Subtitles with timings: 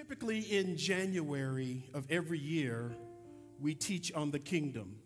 [0.00, 2.96] Typically, in January of every year,
[3.60, 4.96] we teach on the kingdom,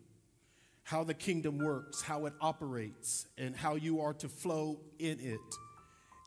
[0.84, 5.41] how the kingdom works, how it operates, and how you are to flow in it.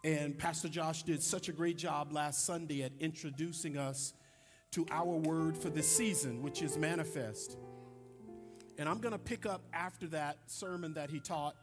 [0.03, 4.11] And Pastor Josh did such a great job last Sunday at introducing us
[4.71, 7.55] to our word for this season, which is manifest.
[8.77, 11.55] And I'm going to pick up after that sermon that he taught,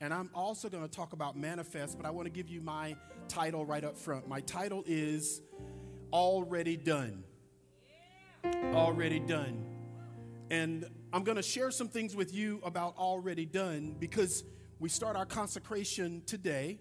[0.00, 2.94] and I'm also going to talk about manifest, but I want to give you my
[3.26, 4.28] title right up front.
[4.28, 5.42] My title is
[6.12, 7.24] already done.
[8.44, 9.64] Already done.
[10.50, 14.44] And I'm going to share some things with you about already done because
[14.78, 16.78] we start our consecration today.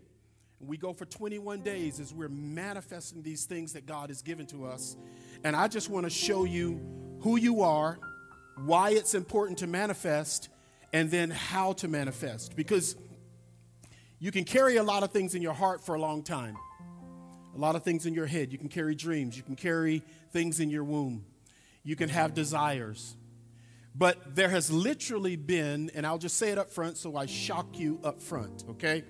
[0.60, 4.66] We go for 21 days as we're manifesting these things that God has given to
[4.66, 4.96] us.
[5.44, 6.82] And I just want to show you
[7.22, 8.00] who you are,
[8.66, 10.50] why it's important to manifest,
[10.94, 12.56] and then how to manifest.
[12.56, 12.96] Because
[14.20, 16.56] you can carry a lot of things in your heart for a long time
[17.56, 18.52] a lot of things in your head.
[18.52, 21.26] You can carry dreams, you can carry things in your womb,
[21.84, 23.16] you can have desires.
[23.94, 27.78] But there has literally been, and I'll just say it up front so I shock
[27.78, 29.04] you up front, okay?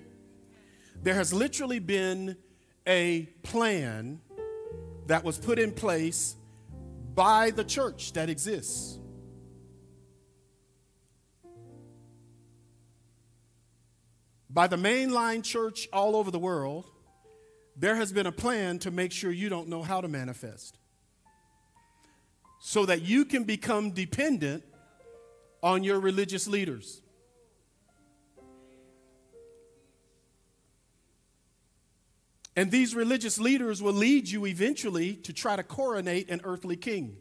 [1.02, 2.36] There has literally been
[2.86, 4.20] a plan
[5.06, 6.36] that was put in place
[7.14, 8.98] by the church that exists.
[14.50, 16.91] By the mainline church all over the world,
[17.82, 20.78] there has been a plan to make sure you don't know how to manifest.
[22.60, 24.62] So that you can become dependent
[25.64, 27.02] on your religious leaders.
[32.54, 37.16] And these religious leaders will lead you eventually to try to coronate an earthly king.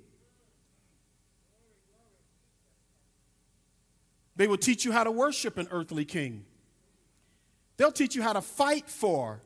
[4.36, 6.46] They will teach you how to worship an earthly king.
[7.78, 9.42] They'll teach you how to fight for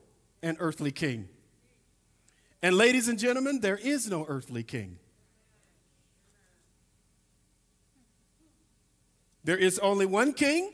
[0.45, 1.27] an earthly king.
[2.61, 4.97] And, ladies and gentlemen, there is no earthly king.
[9.43, 10.71] There is only one king.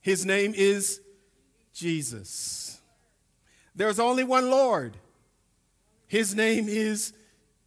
[0.00, 1.00] His name is
[1.72, 2.80] Jesus.
[3.74, 4.96] There's only one Lord.
[6.06, 7.12] His name is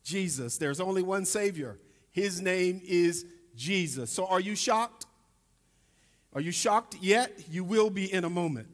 [0.03, 0.57] Jesus.
[0.57, 1.77] There's only one Savior.
[2.11, 4.11] His name is Jesus.
[4.11, 5.05] So, are you shocked?
[6.33, 7.31] Are you shocked yet?
[7.49, 8.67] You will be in a moment.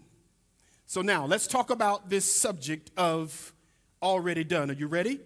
[0.89, 3.53] So now let's talk about this subject of
[4.01, 4.71] already done.
[4.71, 5.19] Are you ready?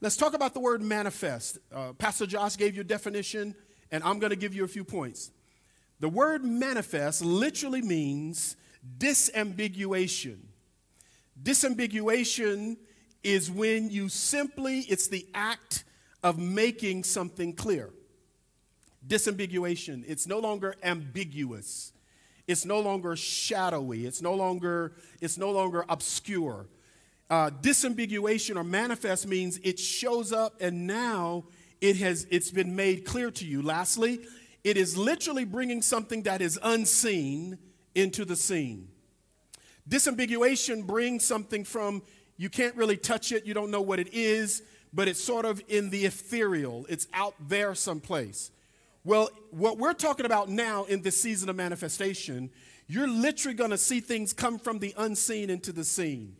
[0.00, 1.58] Let's talk about the word manifest.
[1.70, 3.54] Uh, Pastor Josh gave you a definition,
[3.90, 5.30] and I'm going to give you a few points.
[6.00, 8.56] The word manifest literally means
[8.96, 10.38] disambiguation.
[11.42, 12.78] Disambiguation
[13.22, 15.84] is when you simply, it's the act
[16.22, 17.90] of making something clear.
[19.06, 21.92] Disambiguation, it's no longer ambiguous.
[22.46, 24.06] It's no longer shadowy.
[24.06, 26.66] It's no longer, it's no longer obscure.
[27.30, 31.44] Uh, disambiguation or manifest means it shows up and now
[31.80, 33.62] it has it's been made clear to you.
[33.62, 34.20] Lastly,
[34.62, 37.58] it is literally bringing something that is unseen
[37.94, 38.88] into the scene.
[39.88, 42.02] Disambiguation brings something from
[42.36, 44.62] you can't really touch it, you don't know what it is,
[44.92, 46.86] but it's sort of in the ethereal.
[46.88, 48.50] It's out there someplace.
[49.06, 52.50] Well, what we're talking about now in this season of manifestation,
[52.86, 56.36] you're literally going to see things come from the unseen into the seen,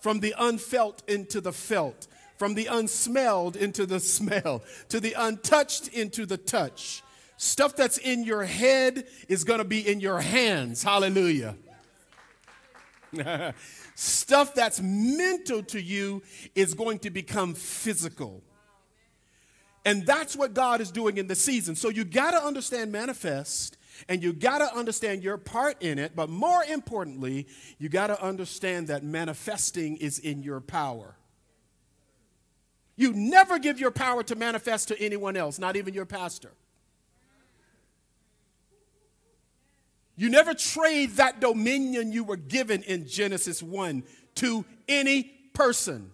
[0.00, 2.06] from the unfelt into the felt,
[2.38, 7.02] from the unsmelled into the smell, to the untouched into the touch.
[7.36, 10.82] Stuff that's in your head is going to be in your hands.
[10.82, 11.54] Hallelujah.
[13.94, 16.22] Stuff that's mental to you
[16.54, 18.42] is going to become physical.
[19.86, 21.76] And that's what God is doing in the season.
[21.76, 26.16] So you got to understand manifest and you got to understand your part in it.
[26.16, 27.46] But more importantly,
[27.78, 31.14] you got to understand that manifesting is in your power.
[32.96, 36.50] You never give your power to manifest to anyone else, not even your pastor.
[40.16, 44.02] You never trade that dominion you were given in Genesis 1
[44.36, 45.22] to any
[45.52, 46.10] person.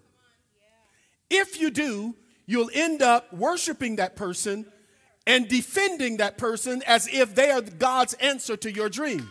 [1.31, 2.17] If you do,
[2.53, 4.67] you'll end up worshiping that person
[5.27, 9.31] and defending that person as if they are God's answer to your dream.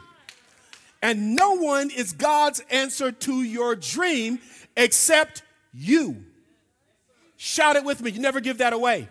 [1.04, 4.40] And no one is God's answer to your dream
[4.76, 6.26] except you.
[7.38, 8.12] Shout it with me.
[8.12, 9.08] You never give that away.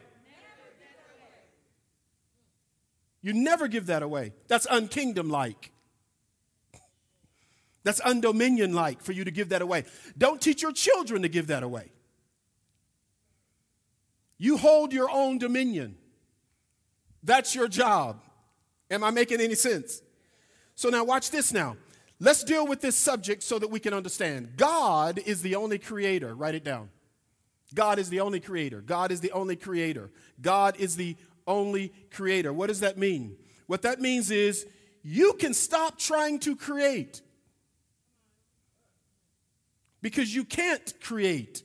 [3.22, 4.32] You never give that away.
[4.48, 5.72] That's unkingdom like.
[7.82, 9.84] That's undominion like for you to give that away.
[10.16, 11.90] Don't teach your children to give that away.
[14.40, 15.96] You hold your own dominion.
[17.22, 18.22] That's your job.
[18.90, 20.00] Am I making any sense?
[20.74, 21.76] So now watch this now.
[22.18, 24.56] Let's deal with this subject so that we can understand.
[24.56, 26.34] God is the only creator.
[26.34, 26.88] Write it down.
[27.74, 28.80] God is the only creator.
[28.80, 30.10] God is the only creator.
[30.40, 31.16] God is the
[31.46, 32.50] only creator.
[32.50, 33.36] What does that mean?
[33.66, 34.66] What that means is
[35.02, 37.20] you can stop trying to create
[40.00, 41.62] because you can't create.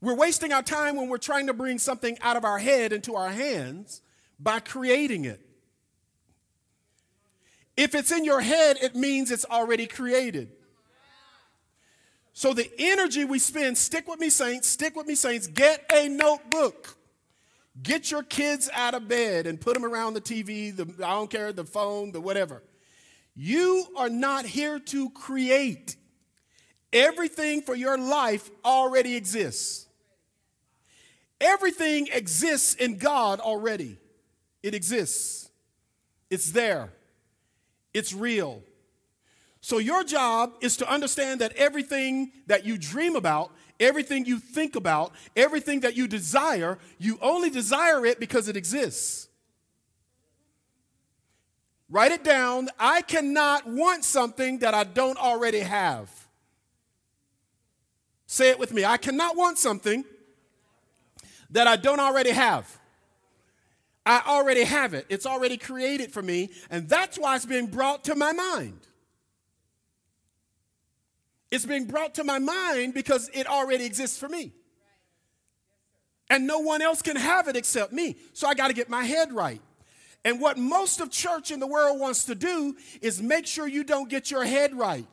[0.00, 3.16] We're wasting our time when we're trying to bring something out of our head into
[3.16, 4.00] our hands
[4.38, 5.40] by creating it.
[7.76, 10.50] If it's in your head, it means it's already created.
[12.32, 16.08] So the energy we spend, stick with me, saints, stick with me, saints, get a
[16.08, 16.96] notebook.
[17.82, 21.30] Get your kids out of bed and put them around the TV, the, I don't
[21.30, 22.62] care, the phone, the whatever.
[23.34, 25.96] You are not here to create.
[26.92, 29.86] Everything for your life already exists.
[31.40, 33.98] Everything exists in God already.
[34.62, 35.50] It exists.
[36.28, 36.92] It's there.
[37.94, 38.62] It's real.
[39.62, 44.74] So, your job is to understand that everything that you dream about, everything you think
[44.74, 49.28] about, everything that you desire, you only desire it because it exists.
[51.90, 52.68] Write it down.
[52.78, 56.08] I cannot want something that I don't already have.
[58.26, 58.84] Say it with me.
[58.84, 60.04] I cannot want something
[61.50, 62.78] that I don't already have.
[64.06, 65.06] I already have it.
[65.08, 68.80] It's already created for me, and that's why it's being brought to my mind.
[71.50, 74.52] It's being brought to my mind because it already exists for me.
[76.28, 78.16] And no one else can have it except me.
[78.32, 79.60] So I got to get my head right.
[80.24, 83.82] And what most of church in the world wants to do is make sure you
[83.82, 85.06] don't get your head right.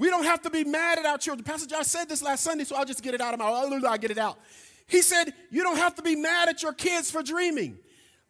[0.00, 1.44] We don't have to be mad at our children.
[1.44, 3.98] Pastor Josh said this last Sunday, so I'll just get it out of my I'll
[3.98, 4.38] get it out.
[4.86, 7.78] He said, You don't have to be mad at your kids for dreaming.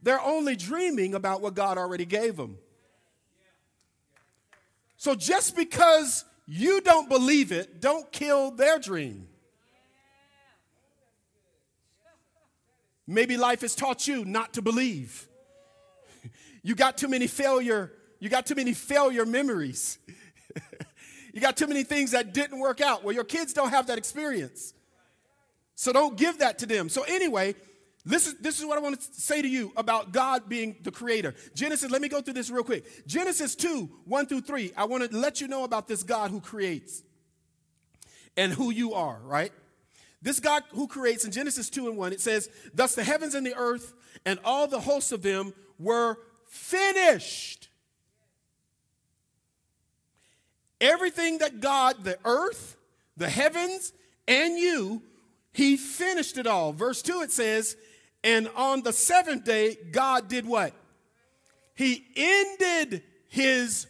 [0.03, 2.59] They're only dreaming about what God already gave them.
[4.97, 9.29] So just because you don't believe it, don't kill their dream.
[13.07, 15.29] Maybe life has taught you not to believe.
[16.63, 19.99] You got too many failure, you got too many failure memories.
[21.33, 23.05] You got too many things that didn't work out.
[23.05, 24.75] Well, your kids don't have that experience.
[25.75, 26.89] So don't give that to them.
[26.89, 27.55] So anyway,
[28.05, 30.91] this is, this is what I want to say to you about God being the
[30.91, 31.35] creator.
[31.55, 33.07] Genesis, let me go through this real quick.
[33.07, 34.73] Genesis 2, 1 through 3.
[34.77, 37.03] I want to let you know about this God who creates
[38.37, 39.53] and who you are, right?
[40.23, 43.47] This God who creates in Genesis 2 and 1, it says, Thus the heavens and
[43.47, 43.95] the earth
[44.27, 47.70] and all the hosts of them were finished.
[50.81, 52.77] Everything that God, the earth,
[53.17, 53.93] the heavens,
[54.27, 55.03] and you,
[55.53, 56.73] he finished it all.
[56.73, 57.77] Verse 2, it says,
[58.23, 60.73] and on the seventh day, God did what?
[61.75, 63.87] He ended his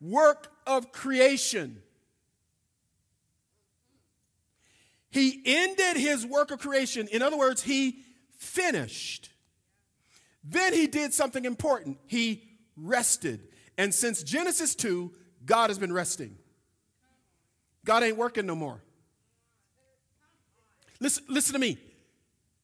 [0.00, 1.82] work of creation.
[5.10, 7.08] He ended his work of creation.
[7.08, 7.98] In other words, he
[8.38, 9.30] finished.
[10.44, 11.98] Then he did something important.
[12.06, 12.42] He
[12.76, 13.40] rested.
[13.78, 15.12] And since Genesis 2,
[15.44, 16.36] God has been resting.
[17.84, 18.80] God ain't working no more.
[21.00, 21.78] Listen, listen to me.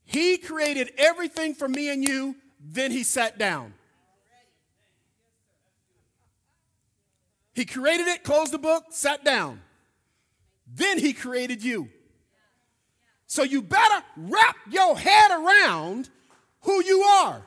[0.04, 3.74] He created everything for me and you, then he sat down.
[7.52, 9.60] He created it, closed the book, sat down.
[10.72, 11.88] Then he created you.
[13.26, 16.08] So you better wrap your head around
[16.60, 17.44] who you are.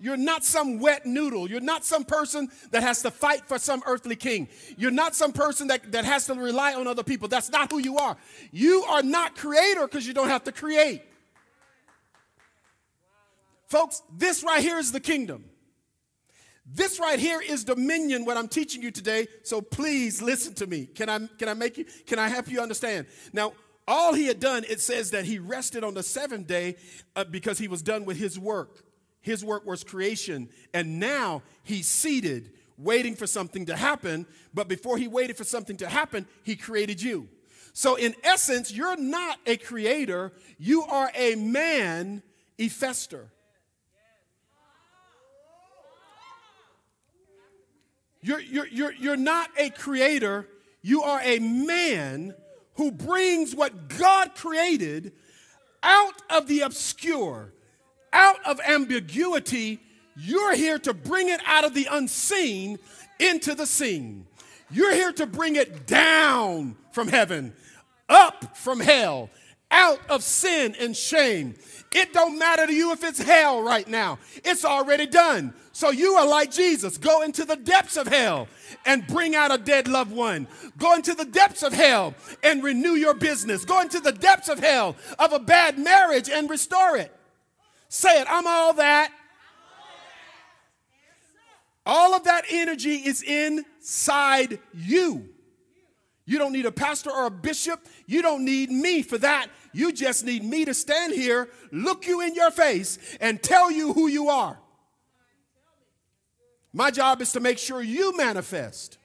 [0.00, 1.50] You're not some wet noodle.
[1.50, 4.48] You're not some person that has to fight for some earthly king.
[4.76, 7.26] You're not some person that, that has to rely on other people.
[7.26, 8.16] That's not who you are.
[8.52, 11.02] You are not creator because you don't have to create.
[13.66, 15.44] Folks, this right here is the kingdom.
[16.64, 19.26] This right here is dominion, what I'm teaching you today.
[19.42, 20.86] So please listen to me.
[20.86, 23.06] Can I, can I make you, can I help you understand?
[23.32, 23.52] Now,
[23.88, 26.76] all he had done, it says that he rested on the seventh day
[27.16, 28.84] uh, because he was done with his work.
[29.28, 30.48] His work was creation.
[30.72, 34.24] And now he's seated, waiting for something to happen.
[34.54, 37.28] But before he waited for something to happen, he created you.
[37.74, 42.22] So, in essence, you're not a creator, you are a man,
[42.58, 43.26] Ephester.
[48.22, 50.48] You're, you're, you're, you're not a creator,
[50.80, 52.34] you are a man
[52.76, 55.12] who brings what God created
[55.82, 57.52] out of the obscure,
[58.12, 59.80] out of ambiguity.
[60.16, 62.78] You're here to bring it out of the unseen
[63.18, 64.26] into the seen.
[64.70, 67.54] You're here to bring it down from heaven,
[68.08, 69.30] up from hell,
[69.70, 71.54] out of sin and shame.
[71.94, 74.18] It don't matter to you if it's hell right now.
[74.44, 75.54] It's already done.
[75.72, 76.98] So you are like Jesus.
[76.98, 78.48] Go into the depths of hell
[78.84, 80.48] and bring out a dead loved one.
[80.76, 83.64] Go into the depths of hell and renew your business.
[83.64, 87.14] Go into the depths of hell of a bad marriage and restore it.
[87.88, 89.12] Say it, I'm all that.
[91.86, 95.30] All of that energy is inside you.
[96.26, 97.86] You don't need a pastor or a bishop.
[98.06, 99.46] You don't need me for that.
[99.72, 103.94] You just need me to stand here, look you in your face, and tell you
[103.94, 104.58] who you are.
[106.74, 108.98] My job is to make sure you manifest.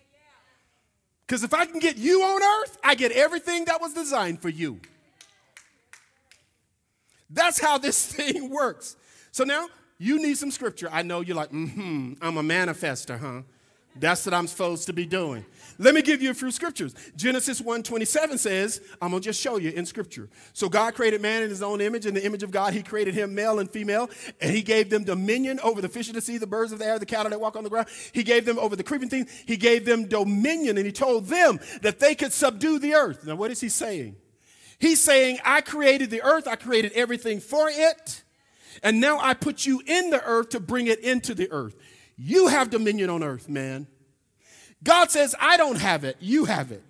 [1.25, 4.50] Because if I can get you on earth, I get everything that was designed for
[4.50, 4.82] you.
[7.34, 8.96] That's how this thing works.
[9.32, 10.90] So now you need some scripture.
[10.92, 13.42] I know you're like, mm hmm, I'm a manifester, huh?
[13.96, 15.46] That's what I'm supposed to be doing.
[15.78, 16.96] Let me give you a few scriptures.
[17.16, 20.30] Genesis 1:27 says, I'm gonna just show you in scripture.
[20.54, 23.13] So God created man in his own image, in the image of God, he created
[23.13, 24.10] him male and female,
[24.42, 26.86] and he gave them dominion over the fish of the sea, the birds of the
[26.86, 27.88] air, the cattle that walk on the ground.
[28.13, 31.60] He gave them over the creeping things, he gave them dominion, and he told them
[31.82, 33.25] that they could subdue the earth.
[33.25, 34.16] Now, what is he saying?
[34.84, 38.22] He's saying, I created the earth, I created everything for it,
[38.84, 41.78] and now I put you in the earth to bring it into the earth.
[42.18, 43.88] You have dominion on earth, man.
[44.84, 46.84] God says, I don't have it, you have it.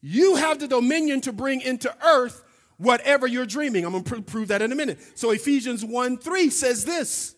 [0.00, 2.44] You have the dominion to bring into earth
[2.76, 3.84] whatever you're dreaming.
[3.84, 5.00] I'm going to pr- prove that in a minute.
[5.16, 7.34] So Ephesians 1 3 says this.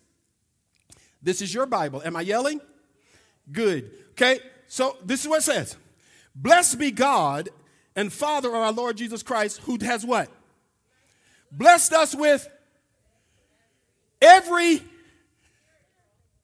[1.22, 2.02] This is your Bible.
[2.04, 2.60] Am I yelling?
[3.50, 3.92] Good.
[4.10, 5.74] Okay, so this is what it says
[6.34, 7.48] Blessed be God
[7.94, 10.28] and Father of our Lord Jesus Christ, who has what?
[11.50, 12.48] Blessed us with
[14.20, 14.82] every.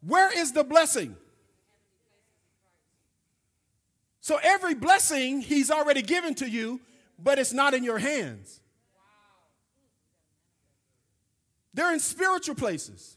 [0.00, 1.16] Where is the blessing?
[4.20, 6.80] So every blessing he's already given to you,
[7.18, 8.60] but it's not in your hands.
[11.72, 13.16] They're in spiritual places.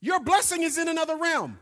[0.00, 1.58] Your blessing is in another realm.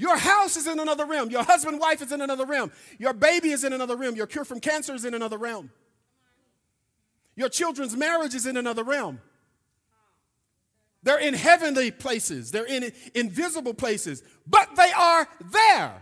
[0.00, 1.28] Your house is in another realm.
[1.28, 2.72] Your husband, wife is in another realm.
[2.98, 4.16] Your baby is in another realm.
[4.16, 5.70] Your cure from cancer is in another realm.
[7.36, 9.20] Your children's marriage is in another realm.
[11.02, 15.92] They're in heavenly places, they're in invisible places, but they are there.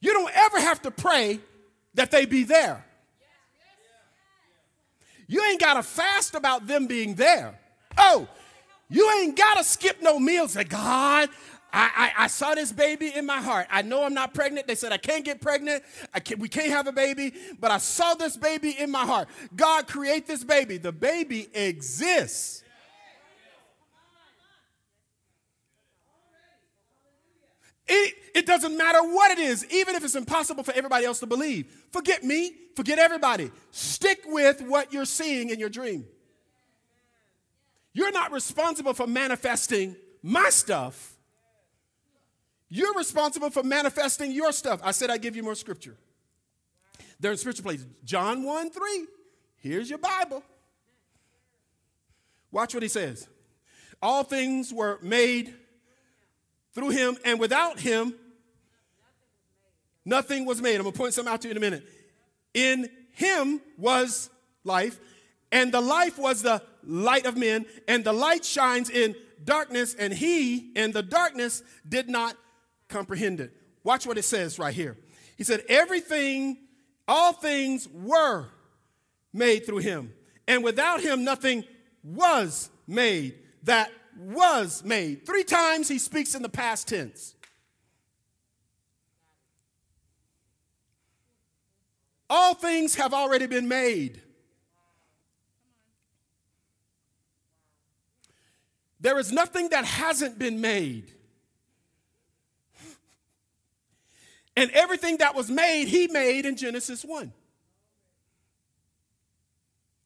[0.00, 1.40] You don't ever have to pray
[1.94, 2.84] that they be there.
[5.28, 7.58] You ain't got to fast about them being there.
[7.96, 8.28] Oh,
[8.90, 10.52] you ain't got to skip no meals.
[10.52, 11.30] Say, God,
[11.74, 13.66] I, I, I, saw this baby in my heart.
[13.68, 14.68] I know I'm not pregnant.
[14.68, 15.82] They said I can't get pregnant.
[16.22, 19.26] Can't, we can't have a baby, but I saw this baby in my heart.
[19.56, 20.78] God, create this baby.
[20.78, 22.62] The baby exists.
[27.88, 31.26] It, it doesn't matter what it is, even if it's impossible for everybody else to
[31.26, 31.66] believe.
[31.90, 33.50] Forget me, forget everybody.
[33.72, 36.06] Stick with what you're seeing in your dream.
[37.92, 41.13] You're not responsible for manifesting my stuff.
[42.68, 44.80] You're responsible for manifesting your stuff.
[44.82, 45.96] I said I'd give you more scripture.
[47.20, 47.86] They're in spiritual places.
[48.04, 49.06] John 1 3.
[49.56, 50.42] Here's your Bible.
[52.50, 53.28] Watch what he says.
[54.02, 55.54] All things were made
[56.72, 58.14] through him, and without him,
[60.04, 60.76] nothing was made.
[60.76, 61.84] I'm going to point some out to you in a minute.
[62.52, 64.28] In him was
[64.64, 65.00] life,
[65.50, 70.12] and the life was the light of men, and the light shines in darkness, and
[70.12, 72.36] he in the darkness did not
[72.94, 73.52] comprehend it.
[73.82, 74.96] Watch what it says right here.
[75.36, 76.58] He said, Everything,
[77.08, 78.46] all things were
[79.32, 80.12] made through him,
[80.46, 81.64] and without him, nothing
[82.04, 83.34] was made
[83.64, 85.26] that was made.
[85.26, 87.34] Three times he speaks in the past tense.
[92.30, 94.22] All things have already been made.
[99.00, 101.12] There is nothing that hasn't been made.
[104.56, 107.32] And everything that was made, he made in Genesis 1.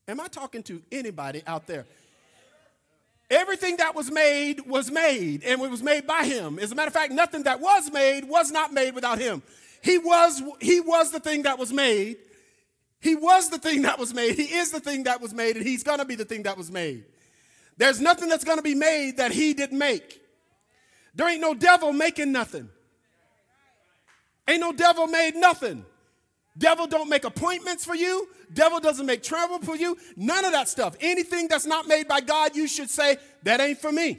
[0.09, 1.85] Am I talking to anybody out there?
[3.31, 6.59] Everything that was made was made, and it was made by him.
[6.59, 9.43] As a matter of fact, nothing that was made was not made without him.
[9.83, 12.17] He was, he was the thing that was made.
[13.01, 14.35] He was the thing that was made.
[14.35, 16.71] He is the thing that was made, and he's gonna be the thing that was
[16.71, 17.05] made.
[17.77, 20.23] There's nothing that's gonna be made that he didn't make.
[21.15, 22.71] There ain't no devil making nothing.
[24.49, 25.85] Ain't no devil made nothing.
[26.57, 28.29] Devil don't make appointments for you.
[28.53, 29.97] Devil doesn't make travel for you.
[30.17, 30.97] None of that stuff.
[31.01, 34.19] Anything that's not made by God, you should say, that ain't for me.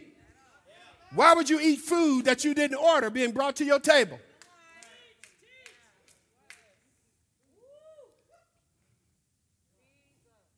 [1.13, 4.19] Why would you eat food that you didn't order being brought to your table?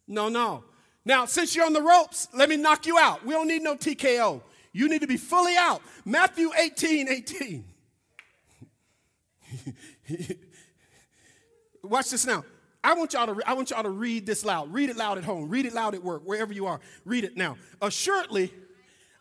[0.05, 0.65] No, no.
[1.05, 3.25] Now, since you're on the ropes, let me knock you out.
[3.25, 4.41] We don't need no TKO.
[4.73, 5.81] You need to be fully out.
[6.03, 7.70] Matthew 18 18.
[11.83, 12.43] Watch this now.
[12.83, 14.73] I want y'all to I want y'all to read this loud.
[14.73, 15.49] Read it loud at home.
[15.49, 16.79] Read it loud at work, wherever you are.
[17.05, 17.57] Read it now.
[17.81, 18.51] Assuredly,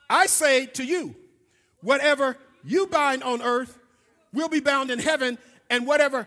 [0.08, 1.14] I say to you,
[1.82, 3.78] whatever you bind on earth
[4.32, 6.26] will be bound in heaven, and whatever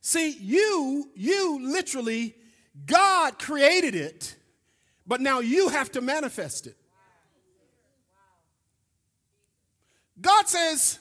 [0.00, 2.34] See, you, you literally,
[2.86, 4.34] God created it,
[5.06, 6.76] but now you have to manifest it.
[10.20, 10.98] God says,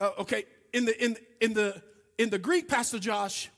[0.00, 1.82] uh, okay, in the, in, in, the,
[2.18, 3.50] in the Greek, Pastor Josh,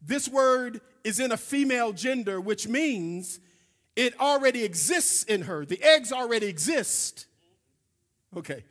[0.00, 3.40] this word is in a female gender, which means
[3.96, 5.64] it already exists in her.
[5.64, 7.26] The eggs already exist.
[8.36, 8.64] Okay.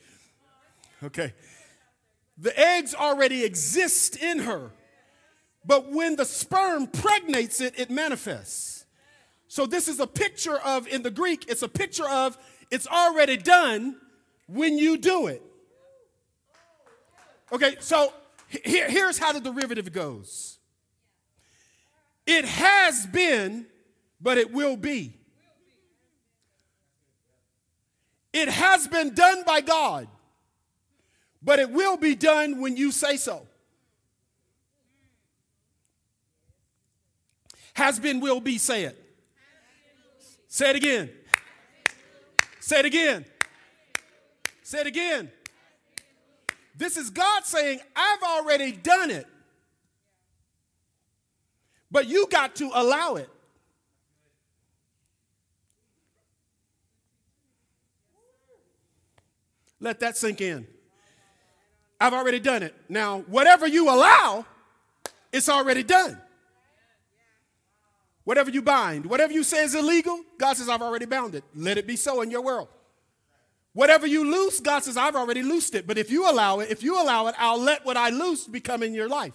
[1.03, 1.33] Okay.
[2.37, 4.71] The eggs already exist in her.
[5.65, 8.85] But when the sperm pregnates it, it manifests.
[9.47, 12.37] So this is a picture of, in the Greek, it's a picture of
[12.71, 13.95] it's already done
[14.47, 15.41] when you do it.
[17.51, 18.11] Okay, so
[18.47, 20.59] here, here's how the derivative goes
[22.25, 23.67] it has been,
[24.19, 25.13] but it will be.
[28.33, 30.07] It has been done by God,
[31.41, 33.47] but it will be done when you say so.
[37.75, 39.01] Has been, will be, say it.
[40.47, 41.09] Say it again.
[42.59, 43.25] Say it again.
[44.63, 45.31] Say it again.
[46.77, 49.27] This is God saying, I've already done it.
[51.89, 53.29] But you got to allow it.
[59.79, 60.67] Let that sink in.
[61.99, 62.75] I've already done it.
[62.89, 64.45] Now, whatever you allow,
[65.31, 66.19] it's already done.
[68.25, 71.43] Whatever you bind, whatever you say is illegal, God says, I've already bound it.
[71.53, 72.67] Let it be so in your world.
[73.75, 75.85] Whatever you loose, God says, I've already loosed it.
[75.85, 78.81] But if you allow it, if you allow it, I'll let what I loose become
[78.81, 79.33] in your life.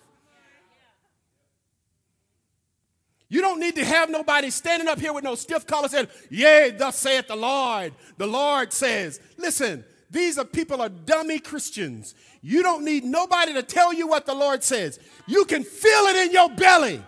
[3.28, 6.70] You don't need to have nobody standing up here with no stiff collar saying, Yea,
[6.70, 7.92] thus saith the Lord.
[8.16, 12.14] The Lord says, Listen, these are people are dummy Christians.
[12.40, 14.98] You don't need nobody to tell you what the Lord says.
[15.26, 17.02] You can feel it in your belly.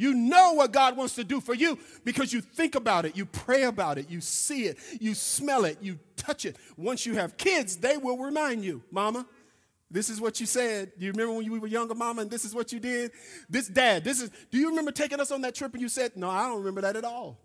[0.00, 3.26] You know what God wants to do for you because you think about it, you
[3.26, 6.56] pray about it, you see it, you smell it, you touch it.
[6.78, 9.26] Once you have kids, they will remind you, Mama,
[9.90, 10.92] this is what you said.
[10.98, 13.10] Do you remember when you were younger, Mama, and this is what you did?
[13.50, 16.16] This, Dad, this is, do you remember taking us on that trip and you said,
[16.16, 17.38] No, I don't remember that at all.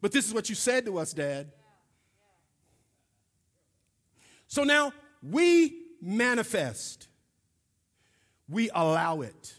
[0.00, 1.52] But this is what you said to us, Dad.
[4.46, 7.08] So now we manifest,
[8.48, 9.55] we allow it.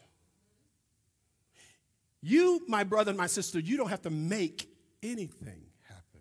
[2.27, 4.69] You, my brother and my sister, you don't have to make
[5.01, 6.19] anything happen.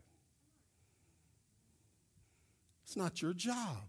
[2.84, 3.88] It's not your job.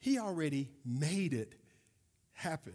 [0.00, 1.54] He already made it
[2.34, 2.74] happen.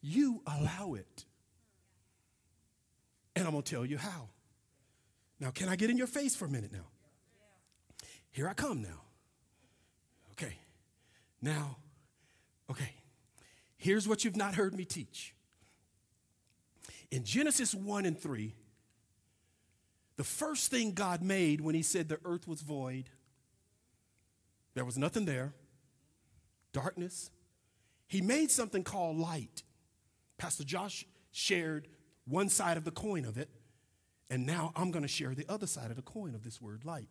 [0.00, 1.24] You allow it.
[3.36, 4.30] And I'm going to tell you how.
[5.38, 6.88] Now, can I get in your face for a minute now?
[8.32, 9.02] Here I come now.
[10.32, 10.56] Okay.
[11.40, 11.76] Now,
[12.68, 12.94] okay.
[13.76, 15.35] Here's what you've not heard me teach.
[17.10, 18.54] In Genesis 1 and 3,
[20.16, 23.10] the first thing God made when He said the earth was void,
[24.74, 25.54] there was nothing there,
[26.72, 27.30] darkness.
[28.06, 29.62] He made something called light.
[30.36, 31.88] Pastor Josh shared
[32.26, 33.48] one side of the coin of it,
[34.28, 36.84] and now I'm going to share the other side of the coin of this word
[36.84, 37.08] light.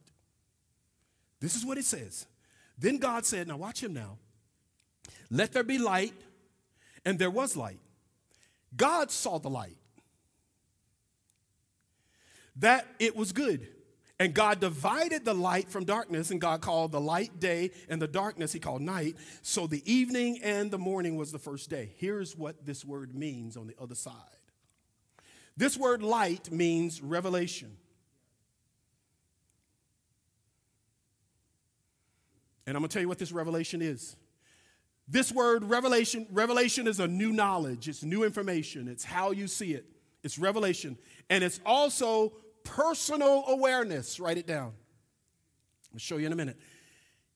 [1.39, 2.27] This is what it says.
[2.77, 4.17] Then God said, Now watch him now.
[5.29, 6.13] Let there be light,
[7.03, 7.79] and there was light.
[8.75, 9.77] God saw the light
[12.57, 13.67] that it was good.
[14.17, 18.07] And God divided the light from darkness, and God called the light day and the
[18.07, 19.17] darkness he called night.
[19.41, 21.91] So the evening and the morning was the first day.
[21.97, 24.13] Here's what this word means on the other side
[25.57, 27.77] this word light means revelation.
[32.67, 34.15] And I'm going to tell you what this revelation is.
[35.07, 39.73] This word revelation, revelation is a new knowledge, it's new information, it's how you see
[39.73, 39.85] it.
[40.23, 40.97] It's revelation.
[41.29, 42.33] And it's also
[42.65, 44.19] personal awareness.
[44.19, 44.73] Write it down.
[45.93, 46.59] I'll show you in a minute.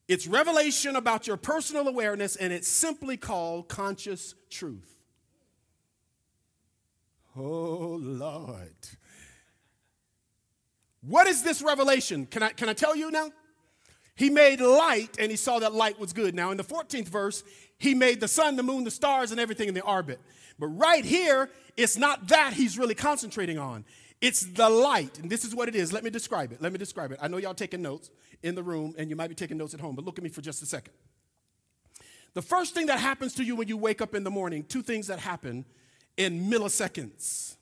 [0.06, 4.90] It's revelation about your personal awareness, and it's simply called conscious truth.
[7.36, 8.74] Oh, Lord.
[11.02, 12.26] What is this revelation?
[12.26, 13.30] Can I, can I tell you now?
[14.14, 16.34] He made light and he saw that light was good.
[16.34, 17.42] Now, in the 14th verse,
[17.78, 20.20] he made the sun, the moon, the stars, and everything in the orbit.
[20.58, 23.86] But right here, it's not that he's really concentrating on.
[24.20, 25.18] It's the light.
[25.18, 25.92] And this is what it is.
[25.92, 26.60] Let me describe it.
[26.60, 27.18] Let me describe it.
[27.22, 28.10] I know y'all taking notes
[28.42, 30.30] in the room and you might be taking notes at home, but look at me
[30.30, 30.92] for just a second.
[32.34, 34.82] The first thing that happens to you when you wake up in the morning, two
[34.82, 35.64] things that happen
[36.16, 37.56] in milliseconds.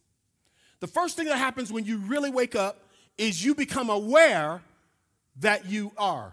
[0.81, 4.63] The first thing that happens when you really wake up is you become aware
[5.41, 6.33] that you are.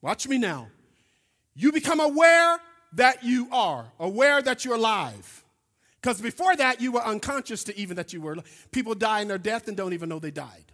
[0.00, 0.68] Watch me now.
[1.54, 2.58] You become aware
[2.92, 5.44] that you are, aware that you're alive.
[6.00, 8.36] Because before that, you were unconscious to even that you were.
[8.70, 10.64] People die in their death and don't even know they died.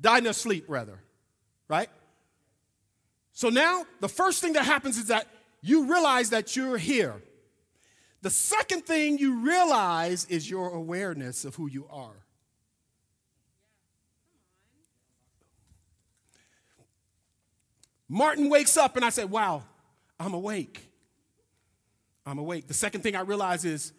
[0.00, 1.00] Die in their sleep, rather.
[1.68, 1.88] Right?
[3.32, 5.26] So now, the first thing that happens is that
[5.62, 7.22] you realize that you're here.
[8.22, 12.26] The second thing you realize is your awareness of who you are.
[18.08, 19.64] Martin wakes up and I say, Wow,
[20.18, 20.90] I'm awake.
[22.24, 22.66] I'm awake.
[22.66, 23.92] The second thing I realize is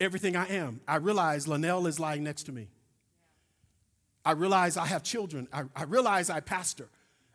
[0.00, 0.80] everything I am.
[0.88, 2.68] I realize Linnell is lying next to me.
[4.24, 5.46] I realize I have children.
[5.52, 6.88] I, I realize I pastor.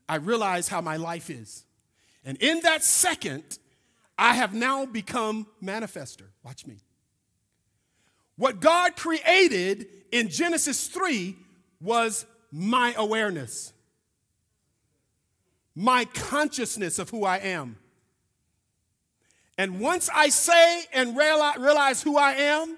[0.07, 1.65] I realize how my life is.
[2.25, 3.59] And in that second,
[4.17, 6.25] I have now become manifester.
[6.43, 6.81] Watch me.
[8.35, 11.35] What God created in Genesis 3
[11.81, 13.73] was my awareness,
[15.75, 17.77] my consciousness of who I am.
[19.59, 22.77] And once I say and realize who I am,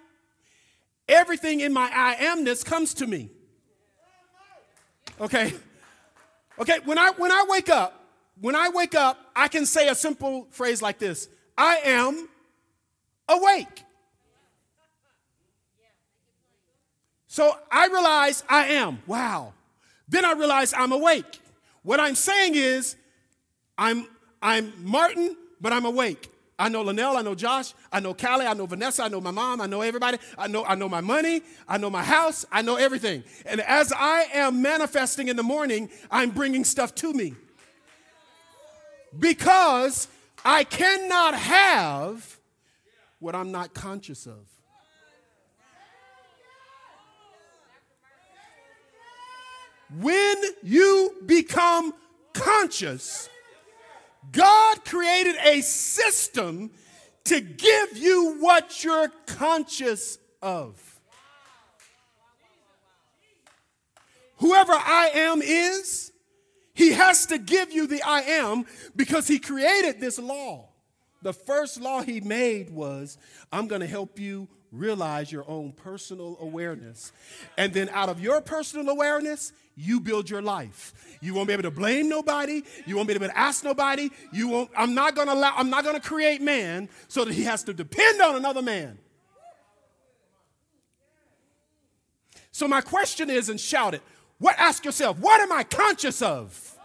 [1.08, 3.30] everything in my I amness comes to me.
[5.20, 5.54] Okay?
[6.58, 8.04] Okay, when I when I wake up,
[8.40, 11.30] when I wake up, I can say a simple phrase like this.
[11.56, 12.28] I am
[13.30, 13.84] awake.
[17.28, 19.04] So I realize I am.
[19.06, 19.54] Wow.
[20.10, 21.42] Then I realize I'm awake.
[21.84, 22.96] What I'm saying is
[23.78, 24.08] I'm
[24.42, 26.31] I'm Martin, but I'm awake.
[26.62, 29.32] I know Linnell, I know Josh, I know Callie, I know Vanessa, I know my
[29.32, 30.20] mom, I know everybody.
[30.38, 33.24] I know, I know my money, I know my house, I know everything.
[33.48, 37.34] And as I am manifesting in the morning, I'm bringing stuff to me.
[39.18, 40.08] Because
[40.46, 42.38] I cannot have
[43.18, 44.48] what I'm not conscious of.
[50.00, 51.96] When you become
[52.34, 53.31] conscious,
[54.32, 56.72] God created a system
[57.26, 61.00] to give you what you're conscious of.
[64.38, 66.12] Whoever I am is,
[66.74, 68.66] he has to give you the I am
[68.96, 70.70] because he created this law.
[71.22, 73.20] The first law he made was
[73.52, 77.12] I'm going to help you realize your own personal awareness.
[77.58, 80.94] And then out of your personal awareness, you build your life.
[81.22, 82.62] You won't be able to blame nobody.
[82.86, 84.10] You won't be able to ask nobody.
[84.32, 87.64] You won't, I'm not gonna allow, I'm not gonna create man so that he has
[87.64, 88.98] to depend on another man.
[92.52, 94.02] So my question is, and shout it,
[94.38, 96.78] what ask yourself, what am I conscious of?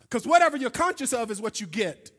[0.00, 2.10] Because whatever you're conscious of is what you get.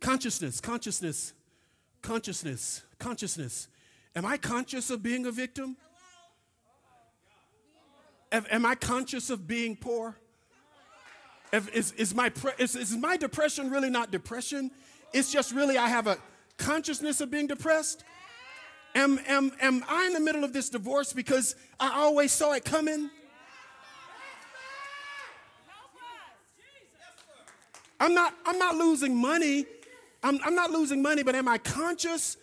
[0.00, 1.32] Consciousness, consciousness
[2.06, 3.66] Consciousness, consciousness.
[4.14, 5.76] Am I conscious of being a victim?
[8.30, 10.16] Am I conscious of being poor?
[11.52, 14.70] Is, is, my, is, is my depression really not depression?
[15.12, 16.16] It's just really I have a
[16.58, 18.04] consciousness of being depressed?
[18.94, 22.64] Am, am, am I in the middle of this divorce because I always saw it
[22.64, 23.10] coming?
[27.98, 29.66] I'm not, I'm not losing money
[30.26, 32.36] I'm, I'm not losing money, but am I conscious?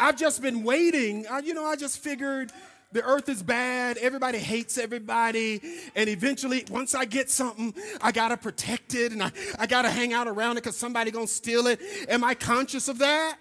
[0.00, 1.26] I've just been waiting.
[1.30, 2.50] I, you know, I just figured
[2.90, 5.60] the earth is bad, everybody hates everybody,
[5.94, 10.12] and eventually, once I get something, I gotta protect it and I, I gotta hang
[10.12, 11.78] out around it because somebody gonna steal it.
[12.08, 13.36] Am I conscious of that?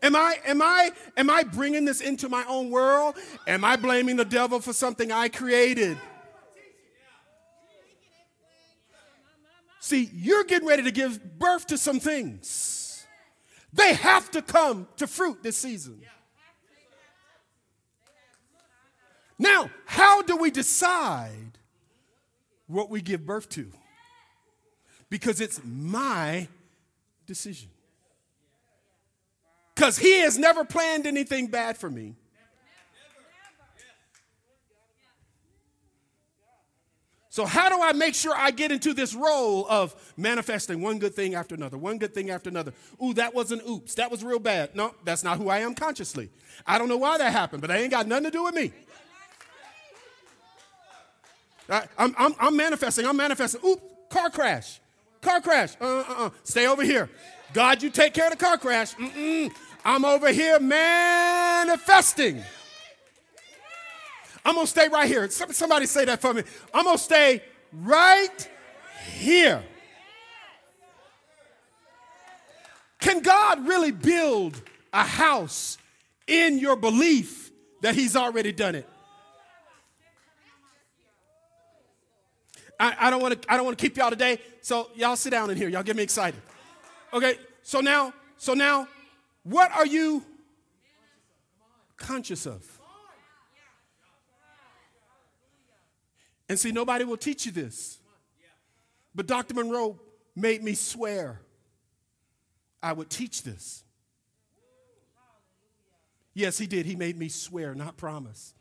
[0.00, 3.16] Am I, am, I, am I bringing this into my own world?
[3.48, 5.98] Am I blaming the devil for something I created?
[9.82, 13.04] See, you're getting ready to give birth to some things.
[13.72, 16.00] They have to come to fruit this season.
[19.40, 21.58] Now, how do we decide
[22.68, 23.72] what we give birth to?
[25.10, 26.46] Because it's my
[27.26, 27.70] decision.
[29.74, 32.14] Because he has never planned anything bad for me.
[37.32, 41.14] So, how do I make sure I get into this role of manifesting one good
[41.14, 42.74] thing after another, one good thing after another?
[43.02, 43.94] Ooh, that was an oops.
[43.94, 44.76] That was real bad.
[44.76, 46.28] No, that's not who I am consciously.
[46.66, 48.70] I don't know why that happened, but that ain't got nothing to do with me.
[51.70, 53.06] I, am I'm, I'm manifesting.
[53.06, 53.62] I'm manifesting.
[53.64, 54.78] Oop, car crash.
[55.22, 55.74] Car crash.
[55.80, 56.30] Uh, uh, uh.
[56.44, 57.08] Stay over here.
[57.54, 58.94] God, you take care of the car crash.
[58.96, 59.50] Mm-mm.
[59.86, 62.44] I'm over here manifesting.
[64.44, 65.28] I'm going to stay right here.
[65.30, 66.42] Somebody say that for me.
[66.74, 68.50] I'm going to stay right
[69.14, 69.62] here.
[72.98, 74.60] Can God really build
[74.92, 75.78] a house
[76.26, 77.50] in your belief
[77.80, 78.88] that He's already done it?
[82.78, 83.52] I, don't want to.
[83.52, 84.40] I don't want to keep y'all today.
[84.60, 85.68] So y'all sit down in here.
[85.68, 86.40] Y'all get me excited.
[87.12, 87.38] Okay.
[87.62, 88.88] So now, so now,
[89.44, 90.24] what are you
[91.96, 92.80] conscious of?
[96.52, 97.98] And see, nobody will teach you this.
[99.14, 99.54] But Dr.
[99.54, 99.98] Munroe
[100.36, 101.40] made me swear
[102.82, 103.84] I would teach this.
[106.34, 106.84] Yes, he did.
[106.84, 108.52] He made me swear, not promise.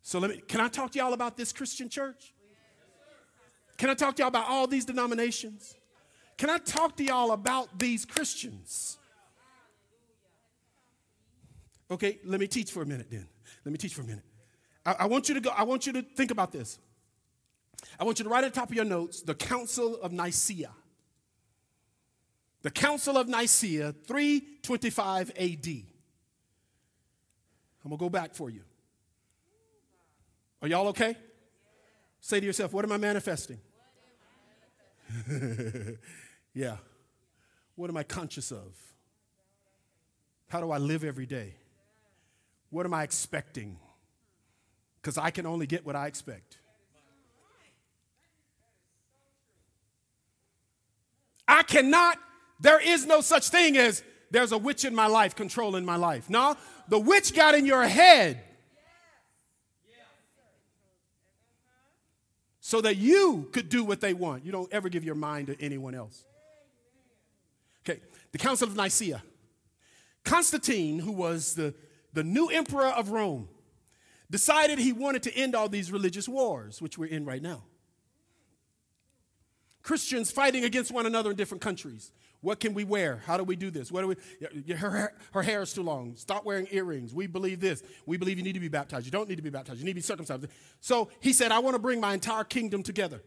[0.00, 2.32] So let me can I talk to y'all about this Christian church?
[3.76, 5.76] Can I talk to y'all about all these denominations?
[6.38, 8.96] Can I talk to y'all about these Christians?
[11.90, 13.28] Okay, let me teach for a minute then.
[13.66, 14.22] Let me teach for a minute.
[14.86, 16.78] I, I, want you to go, I want you to think about this.
[17.98, 20.70] I want you to write at the top of your notes the Council of Nicaea.
[22.62, 25.66] The Council of Nicaea, 325 AD.
[25.66, 25.84] I'm
[27.90, 28.62] gonna go back for you.
[30.62, 31.16] Are y'all okay?
[32.20, 33.58] Say to yourself, what am I manifesting?
[36.54, 36.76] yeah.
[37.74, 38.76] What am I conscious of?
[40.48, 41.54] How do I live every day?
[42.76, 43.78] What am I expecting?
[45.00, 46.58] Because I can only get what I expect.
[51.48, 52.18] I cannot,
[52.60, 56.28] there is no such thing as there's a witch in my life controlling my life.
[56.28, 56.54] No,
[56.86, 58.42] the witch got in your head
[62.60, 64.44] so that you could do what they want.
[64.44, 66.24] You don't ever give your mind to anyone else.
[67.88, 69.22] Okay, the Council of Nicaea.
[70.24, 71.72] Constantine, who was the
[72.16, 73.46] the new emperor of Rome,
[74.30, 77.62] decided he wanted to end all these religious wars, which we're in right now.
[79.82, 82.10] Christians fighting against one another in different countries.
[82.40, 83.22] What can we wear?
[83.26, 83.92] How do we do this?
[83.92, 84.74] What do we?
[84.74, 86.16] Her, her hair is too long.
[86.16, 87.12] Stop wearing earrings.
[87.12, 87.82] We believe this.
[88.06, 89.04] We believe you need to be baptized.
[89.04, 89.78] You don't need to be baptized.
[89.78, 90.46] You need to be circumcised.
[90.80, 93.22] So he said, I want to bring my entire kingdom together.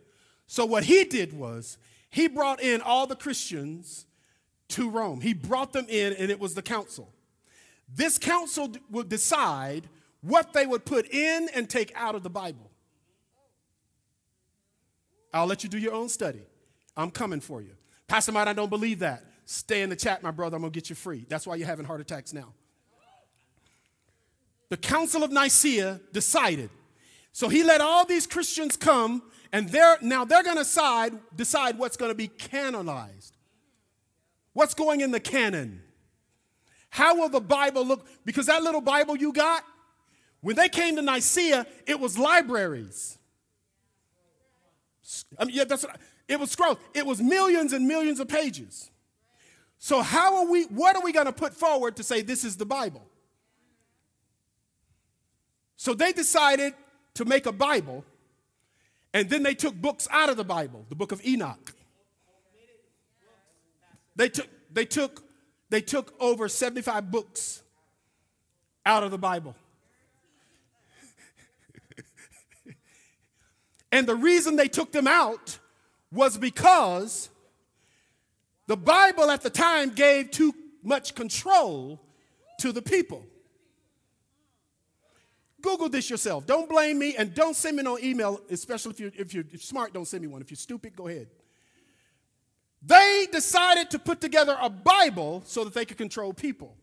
[0.48, 1.78] So what he did was
[2.10, 4.08] he brought in all the Christians
[4.70, 5.22] to Rome.
[5.22, 7.14] He brought them in, and it was the council.
[7.94, 9.90] This council would decide
[10.22, 12.70] what they would put in and take out of the Bible.
[15.34, 16.42] I'll let you do your own study.
[16.98, 17.72] I'm coming for you.
[18.08, 19.24] Pastor Mike, I don't believe that.
[19.46, 20.56] Stay in the chat, my brother.
[20.56, 21.26] I'm going to get you free.
[21.30, 22.54] That's why you're having heart attacks now.
[24.70, 26.70] The Council of Nicaea decided.
[27.32, 31.78] So he let all these Christians come, and they're, now they're going to decide, decide
[31.78, 33.36] what's going to be canonized.
[34.54, 35.82] What's going in the canon?
[36.90, 38.08] How will the Bible look?
[38.26, 39.64] Because that little Bible you got,
[40.42, 43.18] when they came to Nicaea, it was libraries.
[45.38, 46.78] I mean, yeah, that's what, it was scrolls.
[46.94, 48.92] It was millions and millions of pages.
[49.80, 50.66] So how are we?
[50.66, 53.06] What are we going to put forward to say this is the Bible?
[55.78, 56.74] So they decided
[57.16, 58.04] to make a Bible,
[59.14, 60.86] and then they took books out of the Bible.
[60.90, 61.74] The book of Enoch.
[64.16, 65.24] They took they took
[65.70, 67.62] they took over 75 books
[68.86, 69.56] out of the Bible.
[73.92, 75.60] and the reason they took them out
[76.12, 77.30] was because
[78.68, 80.54] the Bible at the time gave too
[80.84, 82.02] much control
[82.60, 83.26] to the people.
[85.62, 86.46] Google this yourself.
[86.46, 89.94] Don't blame me and don't send me no email, especially if you're, if you're smart,
[89.94, 90.42] don't send me one.
[90.42, 91.28] If you're stupid, go ahead.
[92.82, 96.76] They decided to put together a Bible so that they could control people.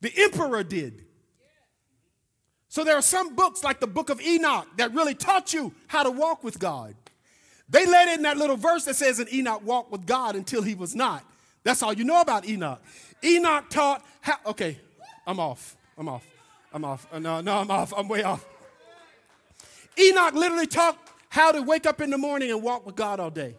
[0.00, 1.04] The emperor did.
[2.68, 6.02] So there are some books, like the book of Enoch, that really taught you how
[6.02, 6.94] to walk with God.
[7.68, 10.74] They let in that little verse that says that Enoch walked with God until he
[10.74, 11.24] was not.
[11.62, 12.80] That's all you know about Enoch.
[13.24, 14.78] Enoch taught how, okay,
[15.26, 15.76] I'm off.
[15.96, 16.26] I'm off.
[16.72, 17.06] I'm off.
[17.10, 17.92] Uh, no, no, I'm off.
[17.96, 18.44] I'm way off.
[19.98, 20.98] Enoch literally taught
[21.28, 23.54] how to wake up in the morning and walk with God all day.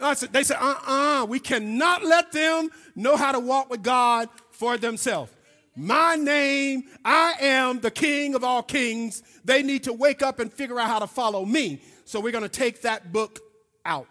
[0.00, 4.28] They said, uh uh-uh, uh, we cannot let them know how to walk with God
[4.50, 5.32] for themselves.
[5.76, 9.22] My name, I am the King of all kings.
[9.44, 11.82] They need to wake up and figure out how to follow me.
[12.04, 13.38] So we're going to take that book
[13.84, 14.06] out.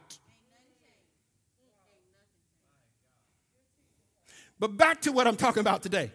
[4.59, 6.11] But back to what I'm talking about today.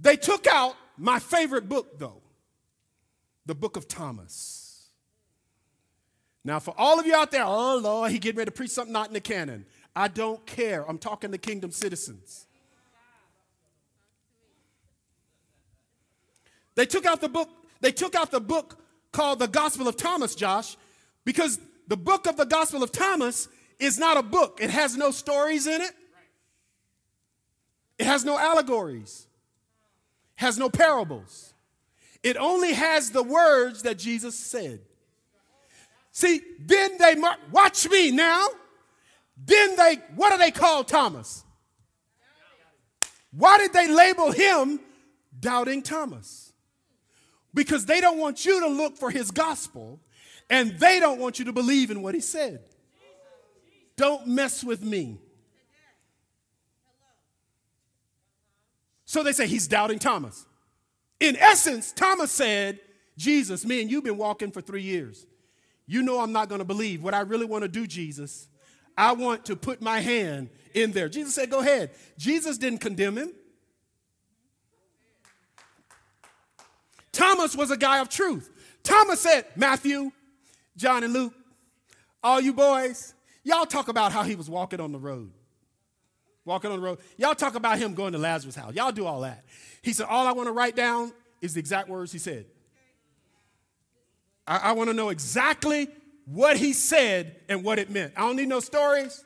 [0.00, 2.20] They took out my favorite book, though
[3.46, 4.65] the book of Thomas.
[6.46, 8.92] Now, for all of you out there, oh Lord, he getting ready to preach something
[8.92, 9.66] not in the canon.
[9.96, 10.88] I don't care.
[10.88, 12.46] I'm talking to kingdom citizens.
[16.76, 17.48] They took out the book,
[17.80, 18.78] they took out the book
[19.10, 20.76] called the Gospel of Thomas, Josh,
[21.24, 23.48] because the book of the Gospel of Thomas
[23.80, 24.60] is not a book.
[24.62, 25.92] It has no stories in it.
[27.98, 29.26] It has no allegories.
[30.36, 31.54] Has no parables.
[32.22, 34.85] It only has the words that Jesus said.
[36.16, 38.48] See, then they mark, watch me now.
[39.36, 41.44] Then they, what do they call Thomas?
[43.32, 44.80] Why did they label him
[45.38, 46.54] doubting Thomas?
[47.52, 50.00] Because they don't want you to look for his gospel
[50.48, 52.60] and they don't want you to believe in what he said.
[53.98, 55.18] Don't mess with me.
[59.04, 60.46] So they say he's doubting Thomas.
[61.20, 62.80] In essence, Thomas said,
[63.18, 65.26] Jesus, me and you've been walking for three years.
[65.86, 67.02] You know I'm not going to believe.
[67.02, 68.48] What I really want to do, Jesus,
[68.96, 71.08] I want to put my hand in there.
[71.08, 71.90] Jesus said, Go ahead.
[72.18, 73.32] Jesus didn't condemn him.
[77.12, 78.50] Thomas was a guy of truth.
[78.82, 80.12] Thomas said, Matthew,
[80.76, 81.32] John, and Luke,
[82.22, 85.32] all you boys, y'all talk about how he was walking on the road.
[86.44, 86.98] Walking on the road.
[87.16, 88.74] Y'all talk about him going to Lazarus' house.
[88.74, 89.44] Y'all do all that.
[89.82, 92.46] He said, All I want to write down is the exact words he said.
[94.46, 95.88] I, I want to know exactly
[96.24, 98.12] what he said and what it meant.
[98.16, 99.24] I don't need no stories.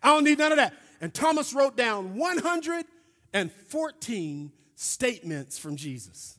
[0.02, 0.74] I don't need none of that.
[1.00, 6.38] And Thomas wrote down 114 statements from Jesus.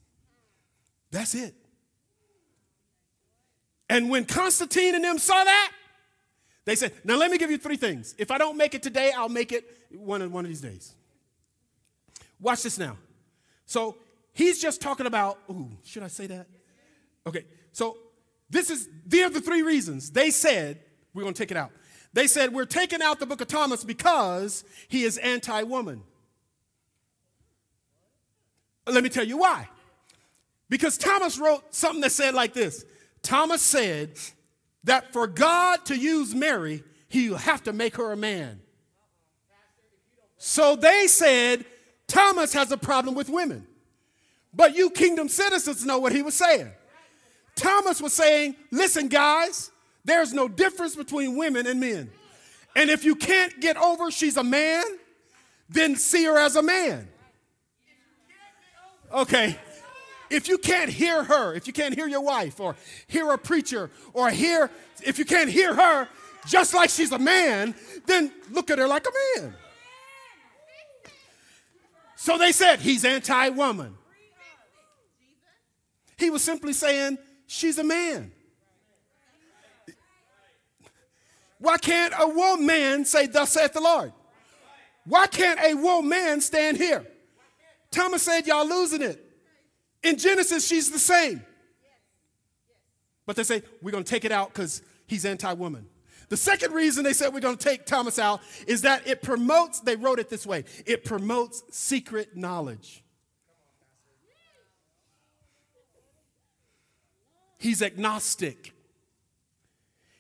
[1.12, 1.54] That's it.
[3.90, 5.72] And when Constantine and them saw that,
[6.66, 8.16] they said, Now let me give you three things.
[8.18, 10.94] If I don't make it today, I'll make it one of, one of these days.
[12.40, 12.98] Watch this now.
[13.66, 13.98] So
[14.34, 16.48] he's just talking about, ooh, should I say that?
[17.26, 17.98] Okay, so
[18.50, 20.12] this is, these are the three reasons.
[20.12, 20.80] They said,
[21.14, 21.72] we're going to take it out.
[22.14, 26.04] They said, we're taking out the book of Thomas because he is anti woman.
[28.86, 29.70] Let me tell you why.
[30.70, 32.86] Because Thomas wrote something that said like this
[33.22, 34.12] Thomas said
[34.84, 38.62] that for God to use Mary, he'll have to make her a man.
[40.38, 41.66] So they said
[42.08, 43.68] Thomas has a problem with women.
[44.54, 46.72] But you kingdom citizens know what he was saying.
[47.56, 49.72] Thomas was saying, listen, guys,
[50.04, 52.10] there's no difference between women and men.
[52.76, 54.84] And if you can't get over she's a man,
[55.70, 57.08] then see her as a man.
[59.14, 59.58] Okay.
[60.30, 62.76] If you can't hear her, if you can't hear your wife or
[63.08, 64.72] hear a preacher or hear,
[65.04, 66.08] if you can't hear her
[66.48, 69.54] just like she's a man, then look at her like a man.
[72.16, 73.98] So they said he's anti woman.
[76.22, 78.32] He was simply saying she's a man.
[81.58, 84.14] Why can't a woman say, Thus saith the Lord?
[85.06, 87.06] Why can't a woman stand here?
[87.90, 89.24] Thomas said, Y'all losing it.
[90.04, 91.44] In Genesis, she's the same.
[93.26, 95.88] But they say, We're going to take it out because he's anti woman.
[96.30, 99.82] The second reason they said we're going to take Thomas out is that it promotes,
[99.82, 103.01] they wrote it this way it promotes secret knowledge.
[107.62, 108.74] He's agnostic.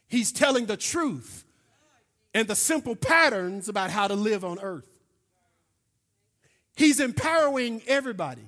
[0.07, 1.43] He's telling the truth
[2.35, 4.87] and the simple patterns about how to live on earth.
[6.75, 8.47] He's empowering everybody.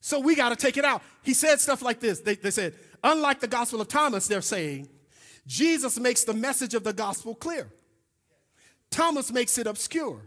[0.00, 1.02] So we got to take it out.
[1.24, 2.20] He said stuff like this.
[2.20, 4.88] They, they said, unlike the Gospel of Thomas, they're saying,
[5.48, 7.66] Jesus makes the message of the gospel clear.
[8.88, 10.20] Thomas makes it obscure.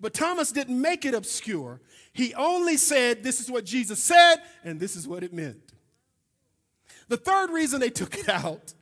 [0.00, 1.80] But Thomas didn't make it obscure.
[2.14, 5.58] He only said, This is what Jesus said, and this is what it meant.
[7.08, 8.72] The third reason they took it out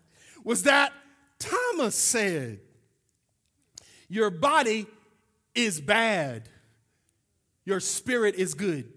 [0.44, 0.92] was that
[1.38, 2.60] Thomas said,
[4.08, 4.86] Your body
[5.54, 6.48] is bad,
[7.64, 8.92] your spirit is good.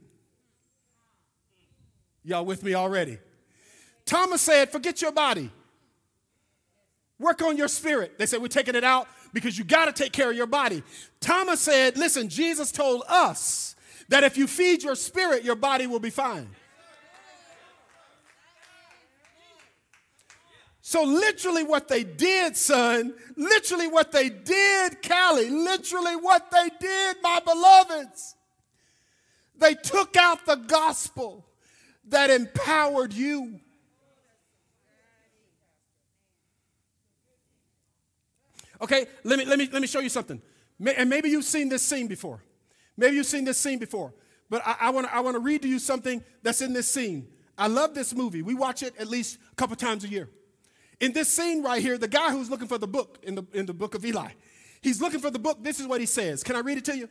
[2.24, 3.20] Y'all with me already?
[4.06, 5.50] Thomas said, Forget your body.
[7.20, 8.20] Work on your spirit.
[8.20, 10.84] They said, We're taking it out because you got to take care of your body.
[11.22, 13.75] Thomas said, Listen, Jesus told us
[14.10, 16.50] that if you feed your spirit, your body will be fine.
[20.82, 27.18] So, literally, what they did, son, literally, what they did, Callie, literally, what they did,
[27.24, 28.36] my beloveds,
[29.58, 31.44] they took out the gospel
[32.10, 33.60] that empowered you.
[38.80, 40.40] Okay, let me, let me, let me show you something.
[40.96, 42.44] And maybe you've seen this scene before.
[42.98, 44.14] Maybe you've seen this scene before.
[44.50, 47.28] But I, I want to read to you something that's in this scene.
[47.58, 48.42] I love this movie.
[48.42, 50.30] We watch it at least a couple times a year.
[51.00, 53.66] In this scene right here, the guy who's looking for the book in the, in
[53.66, 54.30] the book of Eli,
[54.82, 55.64] he's looking for the book.
[55.64, 56.44] This is what he says.
[56.44, 57.10] Can I read it to you?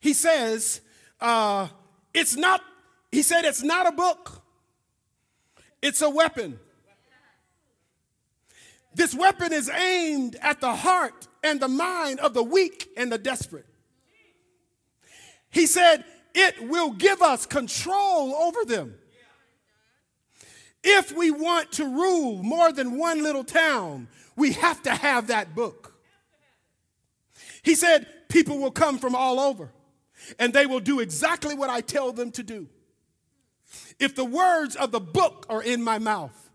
[0.00, 0.80] He says,
[1.20, 1.68] uh,
[2.12, 2.62] it's not,
[3.10, 4.42] he said, it's not a book,
[5.82, 6.58] it's a weapon.
[8.94, 13.18] This weapon is aimed at the heart and the mind of the weak and the
[13.18, 13.66] desperate.
[15.50, 18.94] He said, it will give us control over them.
[20.84, 25.54] If we want to rule more than one little town, we have to have that
[25.56, 25.94] book.
[27.62, 29.70] He said, People will come from all over,
[30.38, 32.68] and they will do exactly what I tell them to do.
[33.98, 36.50] If the words of the book are in my mouth,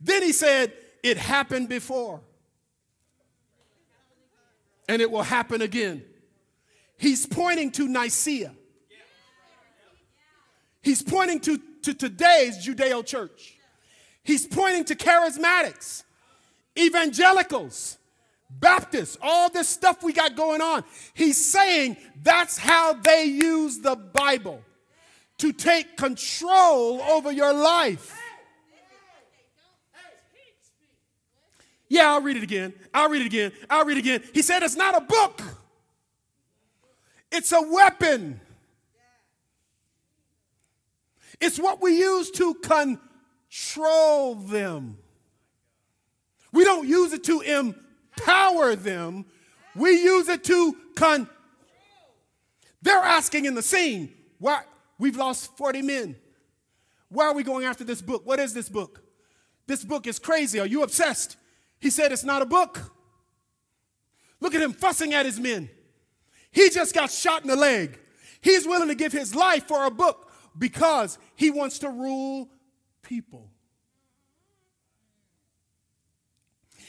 [0.00, 0.72] then he said,
[1.02, 2.22] It happened before,
[4.88, 6.02] and it will happen again.
[6.96, 8.54] He's pointing to Nicaea.
[10.82, 13.56] He's pointing to to today's Judeo church.
[14.22, 16.02] He's pointing to charismatics,
[16.78, 17.98] evangelicals,
[18.50, 20.84] Baptists, all this stuff we got going on.
[21.12, 24.62] He's saying that's how they use the Bible
[25.38, 28.16] to take control over your life.
[31.88, 32.72] Yeah, I'll read it again.
[32.92, 33.52] I'll read it again.
[33.68, 34.22] I'll read it again.
[34.32, 35.42] He said it's not a book,
[37.34, 38.40] it's a weapon.
[41.40, 42.54] It's what we use to
[43.50, 44.98] control them.
[46.52, 49.26] We don't use it to empower them,
[49.74, 51.28] we use it to con.
[52.80, 54.62] They're asking in the scene, why
[54.98, 56.16] we've lost 40 men.
[57.08, 58.26] Why are we going after this book?
[58.26, 59.02] What is this book?
[59.66, 60.60] This book is crazy.
[60.60, 61.36] Are you obsessed?
[61.80, 62.92] He said it's not a book.
[64.40, 65.70] Look at him fussing at his men.
[66.54, 67.98] He just got shot in the leg.
[68.40, 72.48] He's willing to give his life for a book because he wants to rule
[73.02, 73.50] people.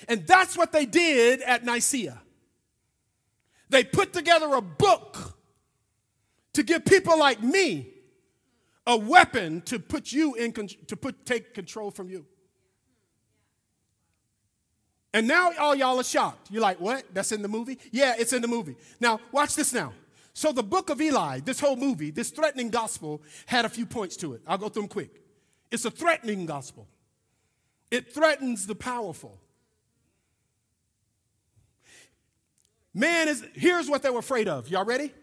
[0.07, 2.21] And that's what they did at Nicaea.
[3.69, 5.37] They put together a book
[6.53, 7.89] to give people like me
[8.85, 12.27] a weapon to put you in to put take control from you.
[15.15, 16.51] And now all y'all are shocked.
[16.51, 17.05] You're like, "What?
[17.13, 18.75] That's in the movie?" Yeah, it's in the movie.
[18.99, 19.93] Now, watch this now.
[20.33, 24.17] So, the book of Eli, this whole movie, this threatening gospel, had a few points
[24.17, 24.41] to it.
[24.45, 25.21] I'll go through them quick.
[25.71, 26.89] It's a threatening gospel,
[27.89, 29.39] it threatens the powerful.
[32.93, 34.67] Man is, here's what they were afraid of.
[34.67, 35.13] Y'all ready?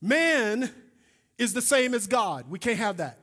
[0.00, 0.70] Man
[1.36, 2.48] is the same as God.
[2.48, 3.18] We can't have that.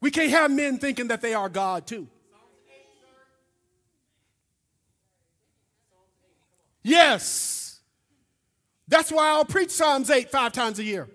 [0.00, 2.08] We can't have men thinking that they are God too.
[6.82, 7.80] Yes.
[8.88, 11.08] That's why I'll preach Psalms 8 five times a year.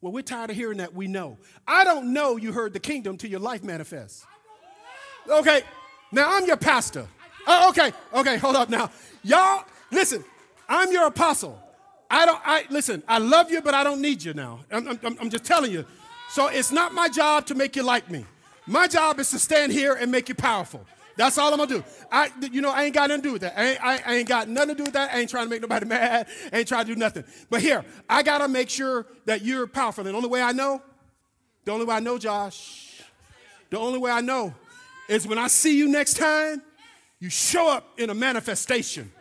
[0.00, 0.94] Well, we're tired of hearing that.
[0.94, 1.36] We know.
[1.66, 4.24] I don't know you heard the kingdom till your life manifests.
[5.28, 5.62] Okay,
[6.10, 7.06] now I'm your pastor.
[7.46, 8.90] Oh, okay, okay, hold up now.
[9.22, 10.24] Y'all, listen,
[10.68, 11.60] I'm your apostle.
[12.10, 14.60] I don't, I, listen, I love you, but I don't need you now.
[14.72, 15.84] I'm, I'm, I'm just telling you.
[16.30, 18.24] So it's not my job to make you like me.
[18.66, 20.86] My job is to stand here and make you powerful.
[21.20, 21.84] That's all I'm gonna do.
[22.10, 23.52] I, you know, I ain't got nothing to do with that.
[23.54, 25.12] I ain't, I, I ain't got nothing to do with that.
[25.12, 26.26] I ain't trying to make nobody mad.
[26.50, 27.24] I ain't trying to do nothing.
[27.50, 30.06] But here, I gotta make sure that you're powerful.
[30.06, 30.80] And the only way I know,
[31.66, 33.02] the only way I know, Josh,
[33.68, 34.54] the only way I know
[35.10, 36.62] is when I see you next time,
[37.18, 39.12] you show up in a manifestation.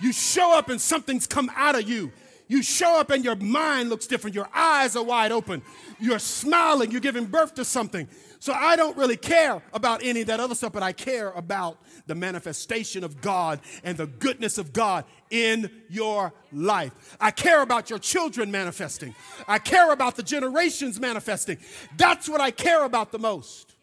[0.00, 2.10] You show up and something's come out of you.
[2.46, 4.34] You show up and your mind looks different.
[4.34, 5.60] Your eyes are wide open.
[6.00, 6.90] You're smiling.
[6.90, 8.08] You're giving birth to something.
[8.40, 11.78] So I don't really care about any of that other stuff, but I care about
[12.06, 17.16] the manifestation of God and the goodness of God in your life.
[17.20, 19.14] I care about your children manifesting.
[19.48, 21.58] I care about the generations manifesting.
[21.96, 23.74] That's what I care about the most.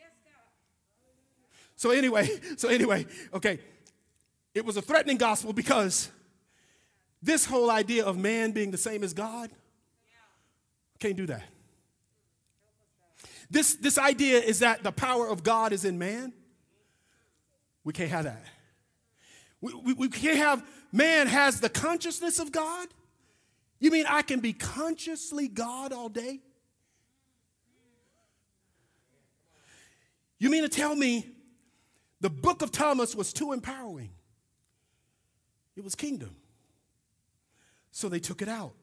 [1.75, 3.59] So anyway, so anyway, okay.
[4.53, 6.09] It was a threatening gospel because
[7.21, 9.49] this whole idea of man being the same as God
[10.99, 11.43] can't do that.
[13.55, 16.33] This, this idea is that the power of God is in man.
[17.85, 18.43] We can't have that.
[19.61, 22.89] We, we, we can't have, man has the consciousness of God.
[23.79, 26.41] You mean I can be consciously God all day?
[30.37, 31.25] You mean to tell me
[32.19, 34.09] the book of Thomas was too empowering?
[35.77, 36.35] It was kingdom.
[37.91, 38.73] So they took it out.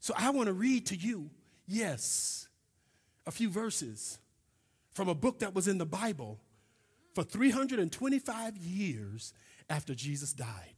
[0.00, 1.28] So I want to read to you,
[1.66, 2.47] yes,
[3.28, 4.18] a few verses
[4.90, 6.40] from a book that was in the Bible
[7.14, 9.34] for 325 years
[9.68, 10.74] after Jesus died.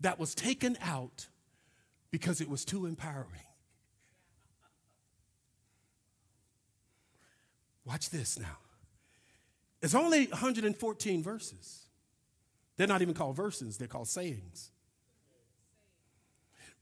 [0.00, 1.28] That was taken out
[2.10, 3.28] because it was too empowering.
[7.84, 8.58] Watch this now.
[9.80, 11.84] It's only 114 verses.
[12.76, 14.72] They're not even called verses, they're called sayings.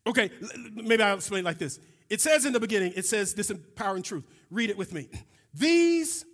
[0.07, 0.31] Okay,
[0.73, 1.79] maybe I'll explain like this.
[2.09, 4.25] It says in the beginning, it says this empowering truth.
[4.51, 5.09] Read it with me.
[5.55, 6.25] These,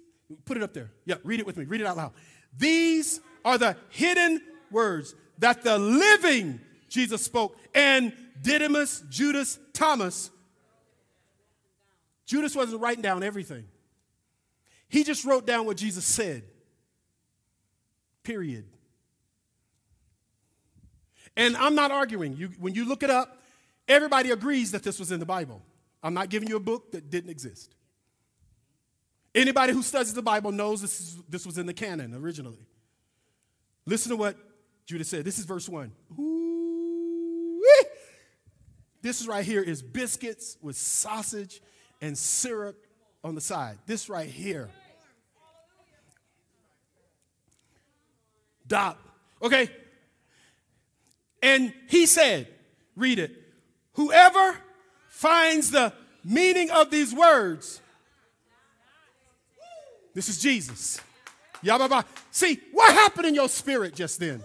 [0.45, 0.91] put it up there.
[1.05, 1.65] Yeah, read it with me.
[1.65, 2.13] Read it out loud.
[2.57, 7.57] These are the hidden words that the living Jesus spoke.
[7.75, 8.13] And
[8.43, 10.31] Didymus, Judas, Thomas,
[12.27, 13.67] Judas wasn't writing down everything.
[14.89, 16.45] He just wrote down what Jesus said.
[18.23, 18.67] Period.
[21.37, 22.37] And I'm not arguing.
[22.37, 23.42] You, when you look it up,
[23.93, 25.63] everybody agrees that this was in the Bible.
[26.03, 27.75] I'm not giving you a book that didn't exist.
[29.35, 32.67] Anybody who studies the Bible knows this, is, this was in the canon originally.
[33.87, 34.37] Listen to what
[34.87, 35.25] Judas said.
[35.25, 35.91] This is verse 1.
[36.19, 37.89] Ooh-wee.
[39.01, 41.61] This right here is biscuits with sausage
[42.01, 42.87] and syrup
[43.25, 43.79] on the side.
[43.87, 44.69] This right here
[48.73, 48.99] Stop.
[49.43, 49.69] Okay?
[51.43, 52.49] And he said,
[52.97, 53.37] read it,
[53.95, 54.57] whoever
[55.09, 55.93] finds the
[56.25, 57.81] meaning of these words,
[60.15, 61.01] this is Jesus.
[61.65, 62.05] Yababa.
[62.31, 64.43] See, what happened in your spirit just then?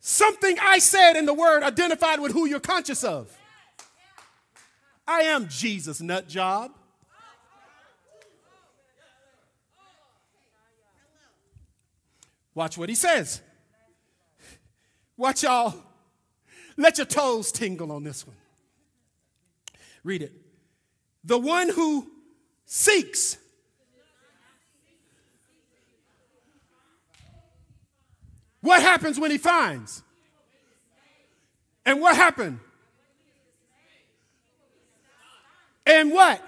[0.00, 3.36] Something I said in the word identified with who you're conscious of.
[5.06, 6.70] I am Jesus, nut job.
[12.54, 13.40] Watch what he says.
[15.16, 15.74] Watch y'all.
[16.76, 18.36] Let your toes tingle on this one.
[20.02, 20.32] Read it.
[21.24, 22.06] The one who
[22.64, 23.36] seeks.
[28.60, 30.02] What happens when he finds?
[31.84, 32.60] And what happened?
[35.86, 36.40] And what?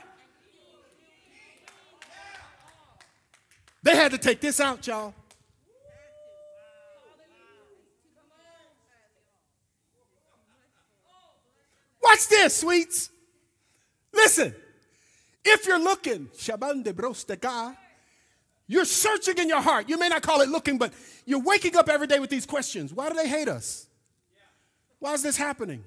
[3.83, 5.15] They had to take this out, y'all.
[12.03, 13.12] Watch this, sweets.
[14.13, 14.55] Listen,
[15.45, 16.85] if you're looking, Shaban
[18.69, 19.89] you're searching in your heart.
[19.89, 20.93] You may not call it looking, but
[21.27, 22.93] you're waking up every day with these questions.
[22.93, 23.87] Why do they hate us?
[24.99, 25.85] Why is this happening?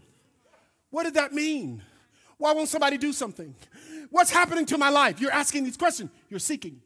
[0.90, 1.82] What did that mean?
[2.38, 3.56] Why won't somebody do something?
[4.10, 5.20] What's happening to my life?
[5.20, 6.10] You're asking these questions.
[6.30, 6.82] You're seeking.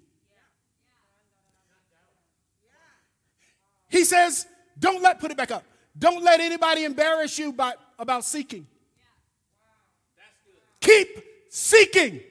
[3.89, 4.45] He says,
[4.77, 5.63] don't let, put it back up.
[5.97, 8.67] Don't let anybody embarrass you by, about seeking.
[10.79, 12.22] Keep seeking.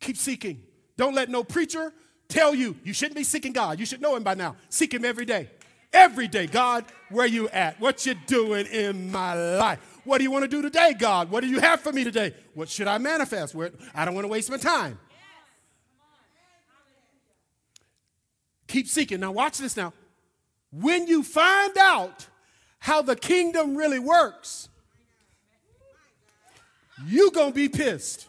[0.00, 0.62] Keep seeking.
[0.96, 1.92] Don't let no preacher
[2.28, 3.78] tell you you shouldn't be seeking God.
[3.78, 4.56] You should know him by now.
[4.68, 5.50] Seek him every day.
[5.92, 7.80] Every day, God, where you at?
[7.80, 9.80] What you doing in my life?
[10.04, 11.30] What do you want to do today, God?
[11.30, 12.32] What do you have for me today?
[12.54, 13.54] What should I manifest?
[13.54, 14.98] Where I don't want to waste my time.
[18.68, 19.18] Keep seeking.
[19.18, 19.92] Now watch this now.
[20.70, 22.28] When you find out
[22.78, 24.69] how the kingdom really works,
[27.06, 28.26] you're going to be pissed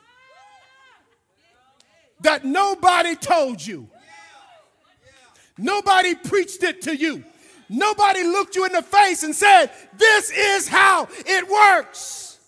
[2.21, 3.87] that nobody told you.
[5.57, 7.23] Nobody preached it to you.
[7.69, 12.39] Nobody looked you in the face and said, This is how it works.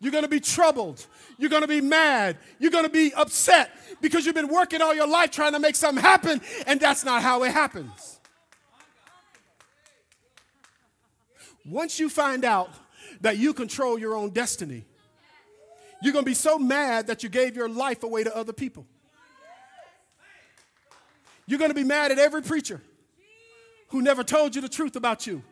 [0.00, 1.04] You're going to be troubled.
[1.38, 2.36] You're going to be mad.
[2.58, 3.70] You're going to be upset
[4.00, 7.22] because you've been working all your life trying to make something happen, and that's not
[7.22, 8.15] how it happens.
[11.68, 12.70] Once you find out
[13.20, 14.84] that you control your own destiny,
[16.02, 18.86] you're going to be so mad that you gave your life away to other people.
[21.46, 22.80] You're going to be mad at every preacher
[23.88, 25.42] who never told you the truth about you,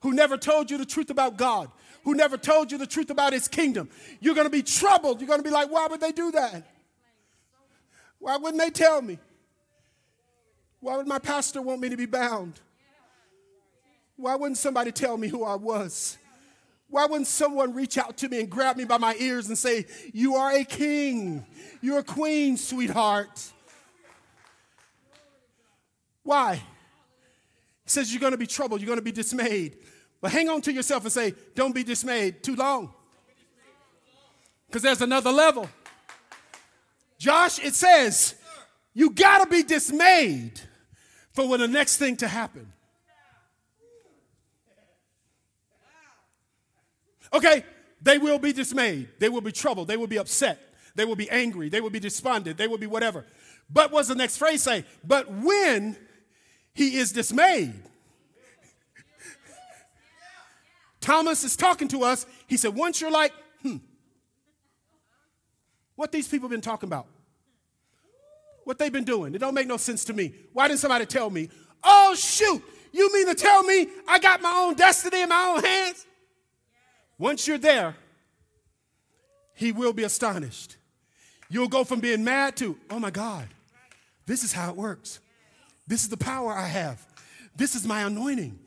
[0.00, 1.70] who never told you the truth about God,
[2.04, 3.88] who never told you the truth about his kingdom.
[4.20, 5.20] You're going to be troubled.
[5.20, 6.66] You're going to be like, why would they do that?
[8.18, 9.18] Why wouldn't they tell me?
[10.80, 12.60] Why would my pastor want me to be bound?
[14.20, 16.18] Why wouldn't somebody tell me who I was?
[16.88, 19.86] Why wouldn't someone reach out to me and grab me by my ears and say,
[20.12, 21.46] You are a king,
[21.80, 23.52] you're a queen, sweetheart?
[26.22, 26.56] Why?
[26.56, 26.62] He
[27.86, 29.78] says, You're going to be troubled, you're going to be dismayed.
[30.20, 32.92] But hang on to yourself and say, Don't be dismayed too long.
[34.66, 35.68] Because there's another level.
[37.18, 38.34] Josh, it says,
[38.94, 40.60] you got to be dismayed
[41.32, 42.72] for when the next thing to happen.
[47.32, 47.64] Okay,
[48.02, 49.08] they will be dismayed.
[49.18, 49.88] They will be troubled.
[49.88, 50.58] They will be upset.
[50.94, 51.68] They will be angry.
[51.68, 52.58] They will be despondent.
[52.58, 53.24] They will be whatever.
[53.68, 54.84] But what's the next phrase say?
[55.04, 55.96] But when
[56.74, 57.74] he is dismayed,
[61.00, 62.26] Thomas is talking to us.
[62.46, 63.76] He said, once you're like, hmm,
[65.94, 67.06] what these people been talking about?
[68.64, 69.34] What they've been doing?
[69.34, 70.34] It don't make no sense to me.
[70.52, 71.48] Why didn't somebody tell me?
[71.82, 72.62] Oh, shoot,
[72.92, 76.06] you mean to tell me I got my own destiny in my own hands?
[77.20, 77.94] Once you're there,
[79.54, 80.78] he will be astonished.
[81.50, 83.46] You'll go from being mad to, oh my God,
[84.24, 85.20] this is how it works.
[85.86, 87.06] This is the power I have.
[87.54, 88.58] This is my anointing.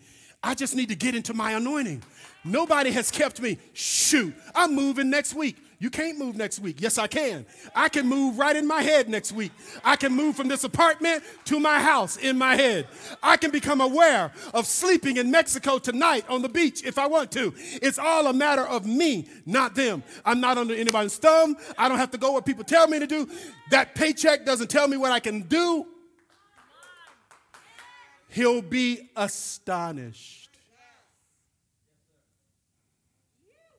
[0.43, 2.03] I just need to get into my anointing.
[2.43, 3.57] Nobody has kept me.
[3.73, 5.57] Shoot, I'm moving next week.
[5.83, 6.79] You can't move next week.
[6.79, 7.45] Yes, I can.
[7.75, 9.51] I can move right in my head next week.
[9.83, 12.87] I can move from this apartment to my house in my head.
[13.21, 17.33] I can become aware of sleeping in Mexico tonight on the beach if I want
[17.33, 17.53] to.
[17.57, 20.03] It's all a matter of me, not them.
[20.23, 21.57] I'm not under anybody's thumb.
[21.77, 23.29] I don't have to go where people tell me to do.
[23.69, 25.85] That paycheck doesn't tell me what I can do.
[28.29, 30.42] He'll be astonished.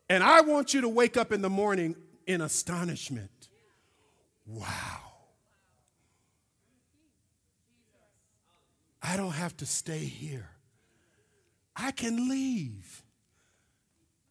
[0.08, 1.96] And I want you to wake up in the morning
[2.26, 3.48] in astonishment.
[4.46, 5.00] Wow.
[9.02, 10.48] I don't have to stay here.
[11.76, 13.02] I can leave.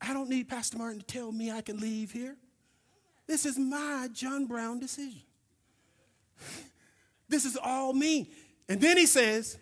[0.01, 2.36] I don't need Pastor Martin to tell me I can leave here.
[3.28, 5.21] This is my John Brown decision.
[7.30, 8.32] This is all me.
[8.67, 9.57] And then he says,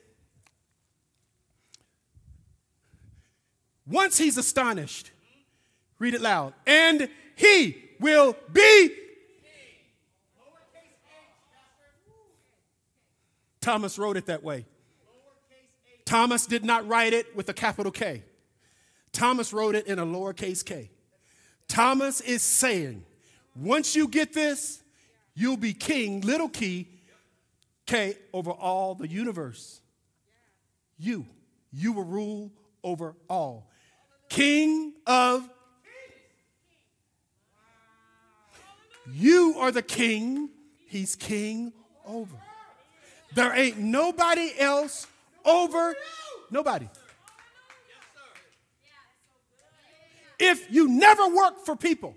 [3.85, 5.11] once he's astonished,
[6.01, 6.55] Read it loud.
[6.65, 8.91] And he will be.
[13.61, 14.65] Thomas wrote it that way.
[16.03, 18.23] Thomas did not write it with a capital K.
[19.11, 20.89] Thomas wrote it in a lowercase k.
[21.67, 23.03] Thomas is saying,
[23.55, 24.81] once you get this,
[25.35, 26.87] you'll be king, little key,
[27.85, 29.81] K, over all the universe.
[30.97, 31.27] You,
[31.71, 32.51] you will rule
[32.83, 33.69] over all.
[34.29, 35.47] King of
[39.09, 40.49] You are the king,
[40.87, 41.73] he's king
[42.05, 42.35] over.
[43.33, 45.07] There ain't nobody else
[45.45, 45.95] over
[46.49, 46.87] nobody.
[50.39, 52.15] If you never work for people,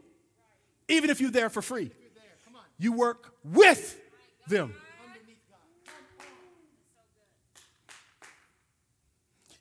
[0.88, 1.90] even if you're there for free,
[2.78, 3.98] you work with
[4.48, 4.74] them.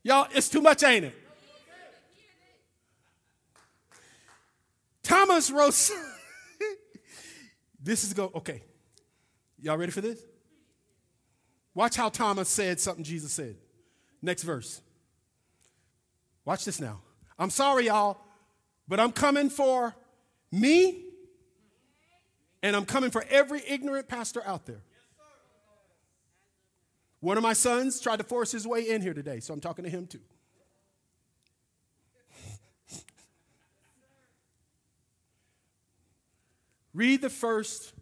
[0.01, 1.15] Y'all, it's too much, ain't it?
[5.03, 5.91] Thomas wrote.
[7.83, 8.63] This is go, okay.
[9.61, 10.19] Y'all ready for this?
[11.75, 13.57] Watch how Thomas said something Jesus said.
[14.21, 14.81] Next verse.
[16.45, 17.01] Watch this now.
[17.37, 18.17] I'm sorry, y'all,
[18.87, 19.93] but I'm coming for
[20.51, 21.03] me
[22.61, 24.81] and I'm coming for every ignorant pastor out there.
[27.19, 29.83] One of my sons tried to force his way in here today, so I'm talking
[29.83, 30.19] to him too.
[36.93, 37.93] Read the first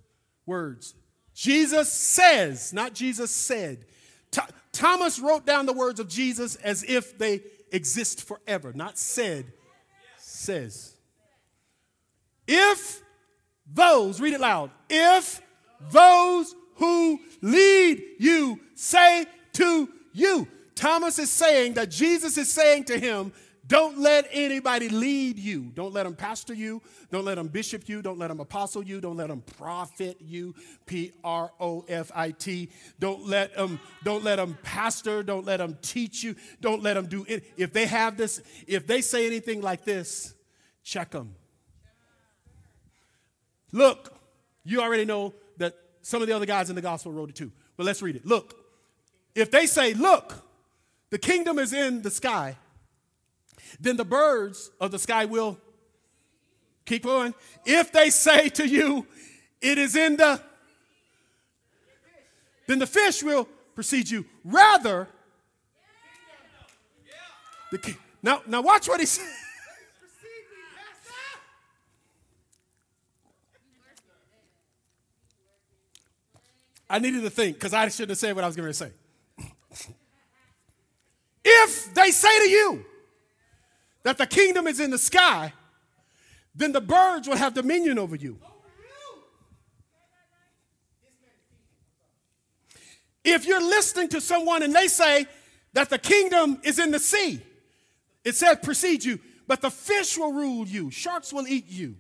[0.46, 0.96] words.
[1.34, 3.86] Jesus says, not Jesus said.
[4.32, 9.46] Th- Thomas wrote down the words of Jesus as if they exist forever, not said,
[10.18, 10.96] says.
[12.48, 13.02] If
[13.72, 15.42] those, read it loud, if
[15.92, 23.00] those who lead you say to you, Thomas is saying that Jesus is saying to
[23.00, 23.32] him,
[23.72, 25.72] don't let anybody lead you.
[25.74, 26.82] Don't let them pastor you.
[27.10, 28.02] Don't let them bishop you.
[28.02, 29.00] Don't let them apostle you.
[29.00, 30.54] Don't let them prophet you.
[30.86, 32.70] P R O F I T.
[33.00, 33.80] Don't let them.
[34.04, 35.24] Don't let them pastor.
[35.24, 36.36] Don't let them teach you.
[36.60, 37.46] Don't let them do it.
[37.56, 40.34] If they have this, if they say anything like this,
[40.84, 41.34] check them.
[43.72, 44.14] Look,
[44.66, 47.54] you already know that some of the other guys in the gospel wrote it too.
[47.78, 48.26] But let's read it.
[48.26, 48.54] Look,
[49.34, 50.36] if they say, "Look,
[51.10, 52.58] the kingdom is in the sky,"
[53.80, 55.58] then the birds of the sky will
[56.86, 57.34] keep going.
[57.66, 59.08] If they say to you,
[59.62, 60.42] it is in the,
[62.68, 64.26] then the fish will precede you.
[64.44, 65.08] Rather,
[67.72, 67.96] the.
[68.24, 69.26] Now, now watch what he says.
[76.92, 78.92] I needed to think because I shouldn't have said what I was going to say.
[81.46, 82.86] if they say to you,
[84.04, 85.54] that the kingdom is in the sky,
[86.56, 88.38] then the birds will have dominion over you.
[93.24, 95.28] If you're listening to someone and they say
[95.74, 97.42] that the kingdom is in the sea,
[98.24, 101.96] it says precede you, but the fish will rule you, sharks will eat you.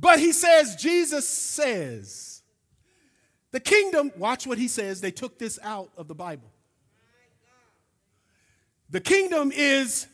[0.00, 2.42] But he says, Jesus says,
[3.50, 6.52] the kingdom, watch what he says, they took this out of the Bible.
[8.90, 10.06] The kingdom is.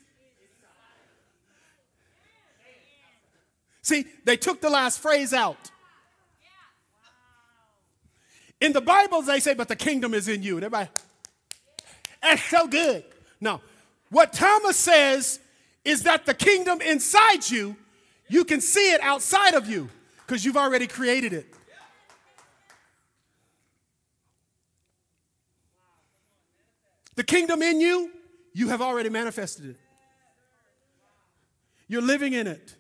[3.83, 5.71] See, they took the last phrase out.
[8.61, 10.57] In the Bibles, they say, but the kingdom is in you.
[10.57, 10.89] And everybody,
[12.23, 13.05] that's so good.
[13.41, 13.61] No.
[14.09, 15.39] What Thomas says
[15.85, 17.77] is that the kingdom inside you,
[18.29, 19.91] you can see it outside of you
[20.27, 21.47] because you've already created it.
[27.17, 28.11] The kingdom in you,
[28.55, 29.77] you have already manifested it.
[31.89, 32.75] You're living in it.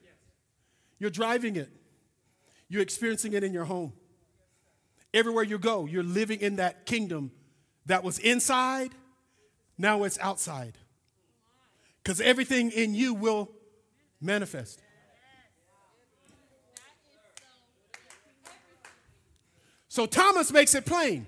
[0.99, 1.68] You're driving it.
[2.68, 3.93] You're experiencing it in your home.
[5.12, 7.33] Everywhere you go, you're living in that kingdom
[7.87, 8.93] that was inside,
[9.77, 10.79] now it's outside.
[12.03, 13.51] Because everything in you will
[14.20, 14.81] manifest.
[19.89, 21.27] So Thomas makes it plain.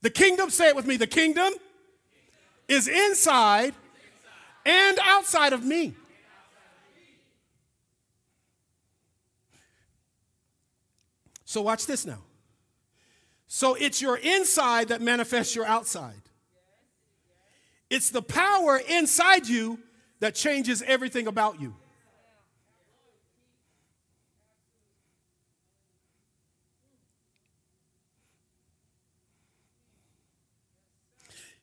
[0.00, 1.52] The kingdom, say it with me, the kingdom
[2.68, 3.74] is inside
[4.64, 5.94] and outside of me.
[11.44, 12.22] So, watch this now.
[13.46, 16.22] So, it's your inside that manifests your outside.
[17.90, 19.78] It's the power inside you
[20.20, 21.74] that changes everything about you.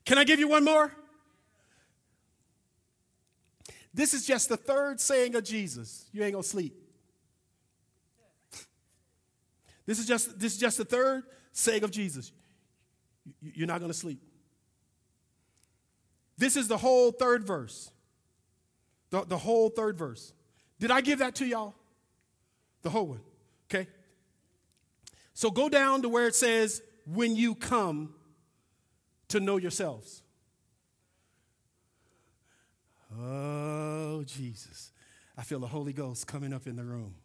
[0.10, 0.92] Can I give you one more?
[3.94, 6.10] This is just the third saying of Jesus.
[6.12, 6.74] You ain't gonna sleep.
[9.86, 12.32] This is just, this is just the third saying of Jesus.
[13.40, 14.20] You're not to sleep.
[16.40, 17.92] This is the whole third verse.
[19.12, 20.34] The, the whole third verse.
[20.80, 21.76] Did I give that to y'all?
[22.82, 23.22] The whole one.
[23.70, 23.88] Okay?
[25.36, 28.16] So go down to where it says, when you come
[29.30, 30.22] to know yourselves.
[33.18, 34.92] Oh, Jesus.
[35.38, 37.16] I feel the Holy Ghost coming up in the room.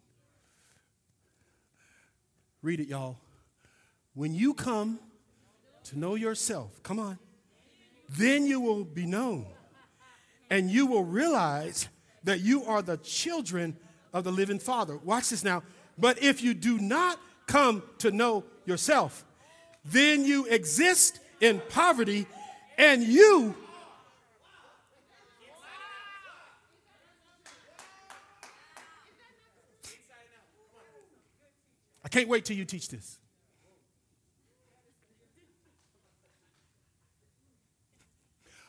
[2.62, 3.18] Read it, y'all.
[4.14, 4.98] When you come
[5.84, 7.18] to know yourself, come on,
[8.08, 9.46] then you will be known.
[10.50, 11.88] And you will realize
[12.22, 13.76] that you are the children
[14.12, 14.96] of the living Father.
[14.98, 15.62] Watch this now.
[15.98, 19.24] But if you do not come to know yourself,
[19.84, 22.26] then you exist in poverty
[22.78, 23.54] and you
[32.02, 33.18] I can't wait till you teach this.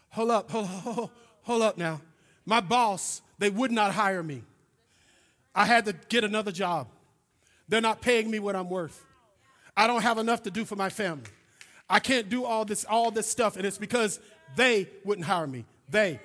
[0.09, 1.09] Hold up, hold, hold,
[1.43, 2.01] hold up now.
[2.45, 4.41] My boss, they would not hire me.
[5.53, 6.87] I had to get another job.
[7.67, 9.05] They're not paying me what I'm worth.
[9.75, 11.29] I don't have enough to do for my family.
[11.89, 14.19] I can't do all this, all this stuff, and it's because
[14.55, 15.65] they wouldn't hire me.
[15.89, 16.19] They.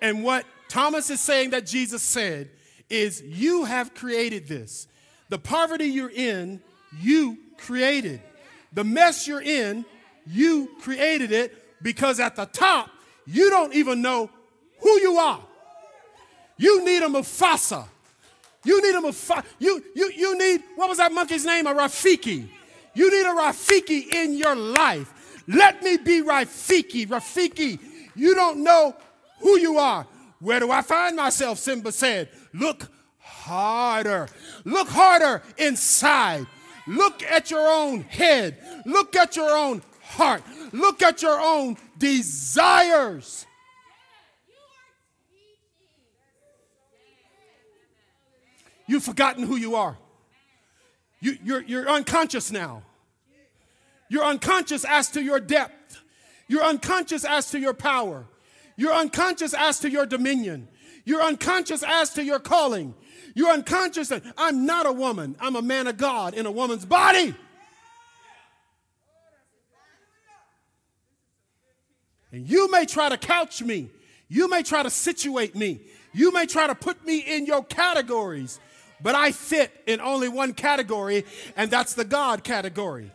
[0.00, 2.50] And what Thomas is saying that Jesus said
[2.90, 4.88] is, You have created this.
[5.28, 6.60] The poverty you're in,
[7.00, 8.20] you created.
[8.72, 9.84] The mess you're in,
[10.26, 12.90] you created it because at the top,
[13.26, 14.30] you don't even know
[14.80, 15.40] who you are.
[16.58, 17.86] You need a Mufasa.
[18.64, 19.44] You need a Mufasa.
[19.58, 21.66] You, you, you need, what was that monkey's name?
[21.66, 22.48] A Rafiki.
[22.96, 25.42] You need a Rafiki in your life.
[25.46, 27.06] Let me be Rafiki.
[27.06, 27.78] Rafiki,
[28.14, 28.96] you don't know
[29.40, 30.06] who you are.
[30.40, 31.58] Where do I find myself?
[31.58, 32.88] Simba said, Look
[33.18, 34.28] harder.
[34.64, 36.46] Look harder inside.
[36.86, 38.56] Look at your own head.
[38.86, 40.42] Look at your own heart.
[40.72, 43.44] Look at your own desires.
[48.86, 49.98] You've forgotten who you are.
[51.20, 52.82] You, are you're, you're unconscious now.
[54.08, 56.00] You're unconscious as to your depth.
[56.48, 58.24] You're unconscious as to your power.
[58.76, 60.68] You're unconscious as to your dominion.
[61.04, 62.94] You're unconscious as to your calling.
[63.34, 65.36] You're unconscious that I'm not a woman.
[65.40, 67.34] I'm a man of God in a woman's body.
[72.32, 73.88] And you may try to couch me.
[74.28, 75.80] You may try to situate me.
[76.12, 78.58] You may try to put me in your categories.
[79.02, 81.24] But I fit in only one category,
[81.56, 83.12] and that's the God category.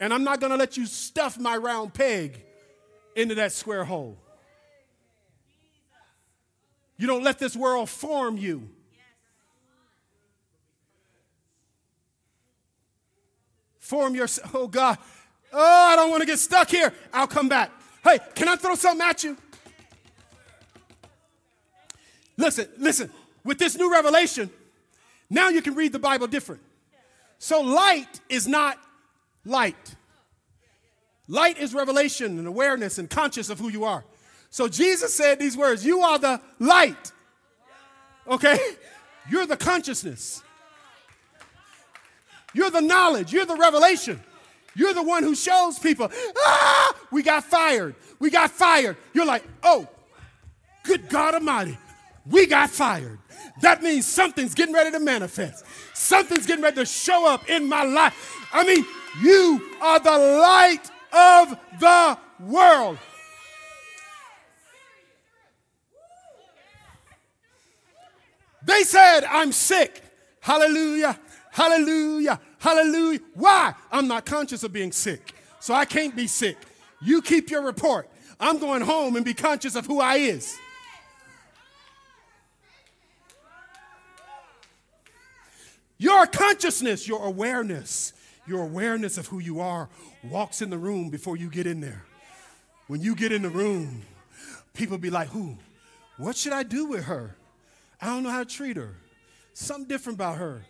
[0.00, 2.44] And I'm not going to let you stuff my round peg
[3.14, 4.18] into that square hole.
[6.96, 8.68] You don't let this world form you.
[13.78, 14.54] Form yourself.
[14.54, 14.98] oh God,
[15.52, 16.92] oh, I don't want to get stuck here.
[17.12, 17.70] I'll come back.
[18.02, 19.36] Hey, can I throw something at you?
[22.36, 23.10] Listen, listen,
[23.44, 24.50] with this new revelation,
[25.30, 26.62] now you can read the Bible different.
[27.38, 28.78] So light is not
[29.44, 29.96] light.
[31.28, 34.04] Light is revelation and awareness and conscious of who you are.
[34.50, 37.12] So Jesus said these words You are the light.
[38.28, 38.58] Okay?
[39.30, 40.42] You're the consciousness.
[42.54, 43.32] You're the knowledge.
[43.32, 44.20] You're the revelation.
[44.74, 47.94] You're the one who shows people, ah, we got fired.
[48.18, 48.96] We got fired.
[49.12, 49.86] You're like, oh,
[50.82, 51.76] good God Almighty,
[52.26, 53.18] we got fired.
[53.60, 55.64] That means something's getting ready to manifest.
[55.94, 58.48] Something's getting ready to show up in my life.
[58.52, 58.84] I mean,
[59.22, 62.98] you are the light of the world.
[68.64, 70.02] They said, I'm sick.
[70.40, 71.18] Hallelujah,
[71.52, 73.20] hallelujah, hallelujah.
[73.34, 73.74] Why?
[73.92, 76.56] I'm not conscious of being sick, so I can't be sick.
[77.00, 78.08] You keep your report.
[78.40, 80.58] I'm going home and be conscious of who I is.
[86.02, 88.12] Your consciousness, your awareness,
[88.44, 89.88] your awareness of who you are
[90.24, 92.04] walks in the room before you get in there.
[92.88, 94.02] When you get in the room,
[94.74, 95.56] people be like, Who?
[96.16, 97.36] What should I do with her?
[98.00, 98.96] I don't know how to treat her.
[99.54, 100.62] Something different about her.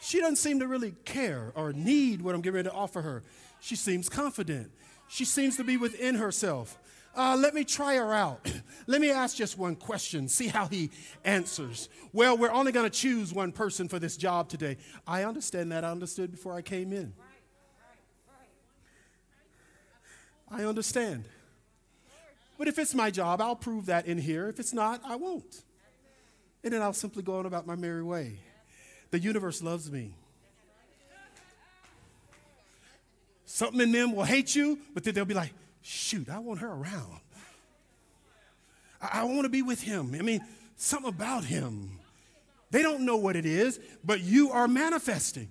[0.00, 3.24] She doesn't seem to really care or need what I'm getting ready to offer her.
[3.58, 4.70] She seems confident.
[5.08, 6.78] She seems to be within herself.
[7.18, 8.48] Uh, let me try her out.
[8.86, 10.88] let me ask just one question, see how he
[11.24, 11.88] answers.
[12.12, 14.76] Well, we're only going to choose one person for this job today.
[15.04, 15.84] I understand that.
[15.84, 17.12] I understood before I came in.
[20.48, 21.24] I understand.
[22.56, 24.48] But if it's my job, I'll prove that in here.
[24.48, 25.64] If it's not, I won't.
[26.62, 28.38] And then I'll simply go on about my merry way.
[29.10, 30.14] The universe loves me.
[33.44, 35.52] Something in them will hate you, but then they'll be like,
[35.82, 37.20] shoot, I want her around.
[39.00, 40.14] I, I want to be with him.
[40.18, 40.44] I mean,
[40.76, 41.98] something about him.
[42.70, 45.50] They don't know what it is, but you are manifesting.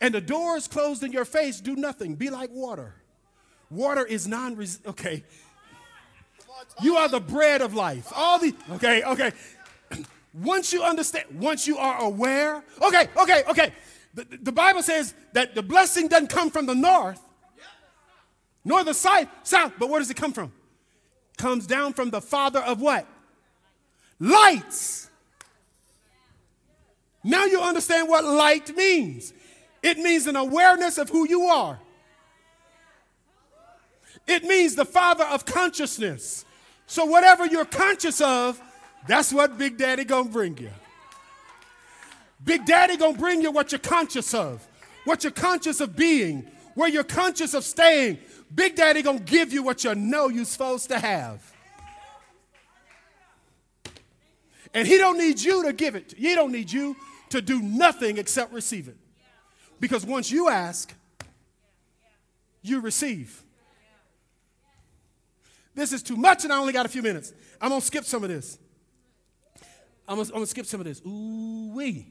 [0.00, 2.16] And the doors closed in your face do nothing.
[2.16, 2.94] Be like water.
[3.70, 5.22] Water is non okay.
[6.80, 8.12] You are the bread of life.
[8.14, 9.32] All the okay, okay.
[10.34, 13.72] Once you understand, once you are aware, okay, okay, okay.
[14.14, 17.20] The, the Bible says that the blessing doesn't come from the north,
[18.64, 20.52] nor the south, south, but where does it come from?
[21.36, 23.06] Comes down from the Father of what?
[24.20, 25.10] Lights.
[27.24, 29.32] Now you understand what light means.
[29.82, 31.78] It means an awareness of who you are.
[34.26, 36.44] It means the Father of consciousness.
[36.86, 38.60] So whatever you're conscious of,
[39.06, 40.70] that's what Big Daddy gonna bring you.
[42.44, 44.66] Big Daddy gonna bring you what you're conscious of,
[45.04, 48.18] what you're conscious of being, where you're conscious of staying.
[48.54, 51.52] Big Daddy gonna give you what you know you're supposed to have.
[54.74, 56.14] And he don't need you to give it.
[56.16, 56.96] He don't need you
[57.30, 58.96] to do nothing except receive it.
[59.80, 60.94] Because once you ask,
[62.62, 63.42] you receive.
[65.74, 67.32] This is too much, and I only got a few minutes.
[67.60, 68.58] I'm gonna skip some of this.
[70.06, 71.00] I'm gonna, I'm gonna skip some of this.
[71.06, 72.06] Ooh wee.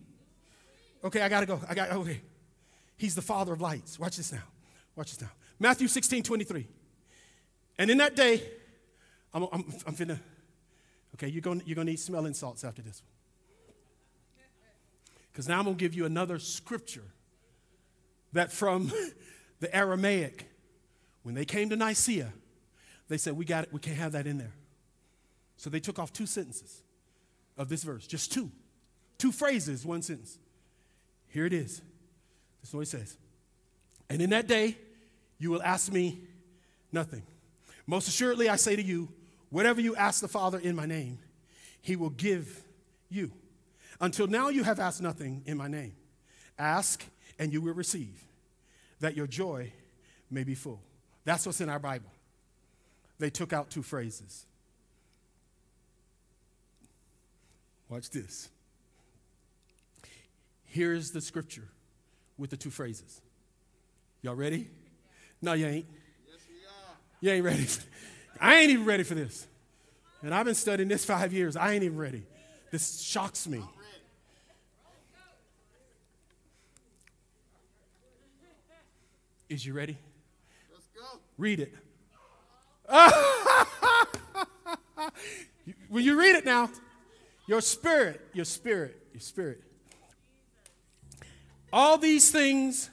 [1.03, 1.59] Okay, I gotta go.
[1.67, 2.21] I got okay.
[2.97, 3.97] He's the father of lights.
[3.99, 4.43] Watch this now.
[4.95, 5.31] Watch this now.
[5.62, 6.68] Matthew 16, 23.
[7.78, 8.41] And in that day,
[9.32, 10.20] I'm, I'm, I'm finna,
[11.16, 14.43] okay, you're gonna, you're gonna need smelling salts after this one.
[15.32, 17.03] Because now I'm gonna give you another scripture
[18.34, 18.91] that from
[19.59, 20.49] the Aramaic,
[21.22, 22.34] when they came to Nicaea,
[23.07, 24.53] they said, we got it, we can't have that in there.
[25.57, 26.82] So they took off two sentences
[27.55, 28.49] of this verse, just two.
[29.20, 30.39] Two phrases, one sentence.
[31.28, 31.84] Here it is.
[32.62, 33.16] This is what he says.
[34.09, 34.78] And in that day,
[35.41, 36.21] you will ask me
[36.91, 37.23] nothing.
[37.87, 39.09] Most assuredly, I say to you,
[39.49, 41.17] whatever you ask the Father in my name,
[41.81, 42.63] he will give
[43.09, 43.31] you.
[43.99, 45.93] Until now, you have asked nothing in my name.
[46.59, 47.03] Ask,
[47.39, 48.23] and you will receive,
[48.99, 49.73] that your joy
[50.29, 50.79] may be full.
[51.25, 52.11] That's what's in our Bible.
[53.17, 54.45] They took out two phrases.
[57.89, 58.47] Watch this.
[60.65, 61.67] Here's the scripture
[62.37, 63.21] with the two phrases.
[64.21, 64.69] Y'all ready?
[65.41, 65.85] No, you ain't.
[66.27, 66.95] Yes, we are.
[67.21, 67.67] You ain't ready.
[68.39, 69.47] I ain't even ready for this.
[70.21, 71.55] And I've been studying this five years.
[71.55, 72.23] I ain't even ready.
[72.71, 73.63] This shocks me.
[79.49, 79.97] Is you ready?
[80.71, 81.19] Let's go.
[81.37, 81.73] Read it.
[85.89, 86.69] when you read it now,
[87.47, 89.61] Your spirit, your spirit, your spirit.
[91.73, 92.89] All these things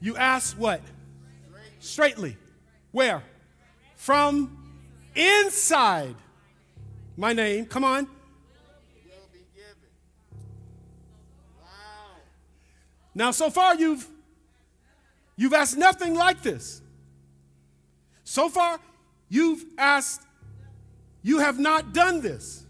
[0.00, 0.80] you ask what?
[1.80, 2.36] Straightly.
[2.92, 3.22] Where?
[3.96, 4.74] From
[5.14, 6.14] inside.
[7.16, 8.08] My name, come on.
[13.14, 14.06] Now, so far you've
[15.36, 16.82] you've asked nothing like this.
[18.24, 18.78] So far,
[19.30, 20.20] you've asked,
[21.22, 22.64] you have not done this.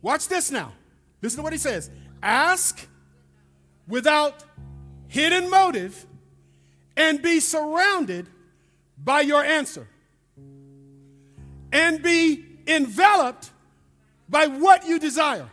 [0.00, 0.72] Watch this now.
[1.20, 1.90] Listen to what he says.
[2.22, 2.86] Ask
[3.88, 4.44] without
[5.08, 6.06] hidden motive
[6.96, 8.26] and be surrounded
[9.02, 9.86] by your answer.
[11.72, 13.50] And be enveloped
[14.28, 15.48] by what you desire.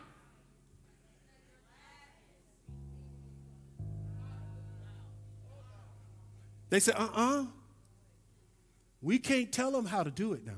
[6.69, 7.45] They said, uh uh
[9.01, 10.53] We can't tell them how to do it now.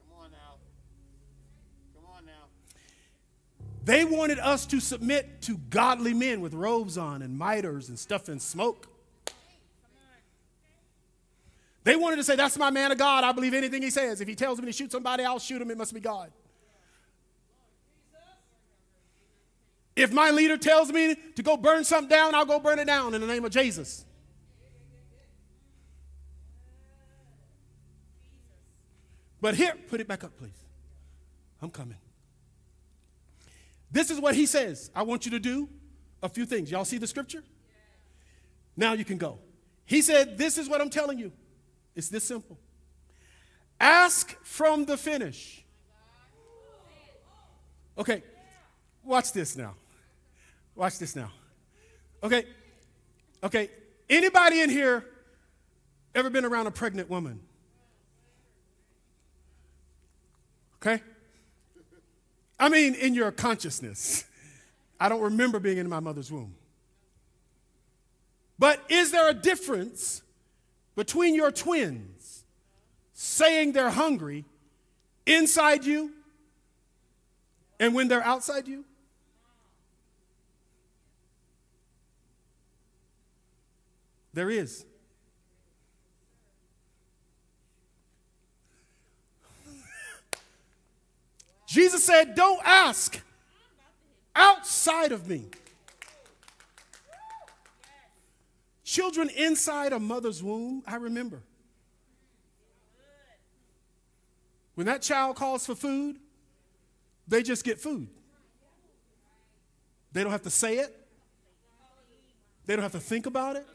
[0.00, 0.56] Come on now.
[1.94, 2.48] Come on now.
[3.88, 8.28] They wanted us to submit to godly men with robes on and miters and stuff
[8.28, 8.86] and smoke.
[11.84, 13.24] They wanted to say, That's my man of God.
[13.24, 14.20] I believe anything he says.
[14.20, 15.70] If he tells me to shoot somebody, I'll shoot him.
[15.70, 16.30] It must be God.
[19.96, 23.14] If my leader tells me to go burn something down, I'll go burn it down
[23.14, 24.04] in the name of Jesus.
[29.40, 30.50] But here, put it back up, please.
[31.62, 31.96] I'm coming.
[33.90, 34.90] This is what he says.
[34.94, 35.68] I want you to do
[36.22, 36.70] a few things.
[36.70, 37.42] Y'all see the scripture?
[38.76, 39.38] Now you can go.
[39.86, 41.32] He said, This is what I'm telling you.
[41.94, 42.58] It's this simple.
[43.80, 45.64] Ask from the finish.
[47.96, 48.22] Okay,
[49.04, 49.74] watch this now.
[50.74, 51.32] Watch this now.
[52.22, 52.44] Okay,
[53.42, 53.70] okay.
[54.08, 55.04] Anybody in here
[56.14, 57.40] ever been around a pregnant woman?
[60.80, 61.02] Okay?
[62.58, 64.24] I mean, in your consciousness.
[65.00, 66.54] I don't remember being in my mother's womb.
[68.58, 70.22] But is there a difference
[70.96, 72.44] between your twins
[73.12, 74.44] saying they're hungry
[75.26, 76.12] inside you
[77.78, 78.84] and when they're outside you?
[84.34, 84.84] There is.
[91.68, 93.20] Jesus said, Don't ask
[94.34, 95.44] outside of me.
[98.82, 101.42] Children inside a mother's womb, I remember.
[104.74, 106.16] When that child calls for food,
[107.26, 108.08] they just get food.
[110.12, 110.96] They don't have to say it,
[112.64, 113.66] they don't have to think about it.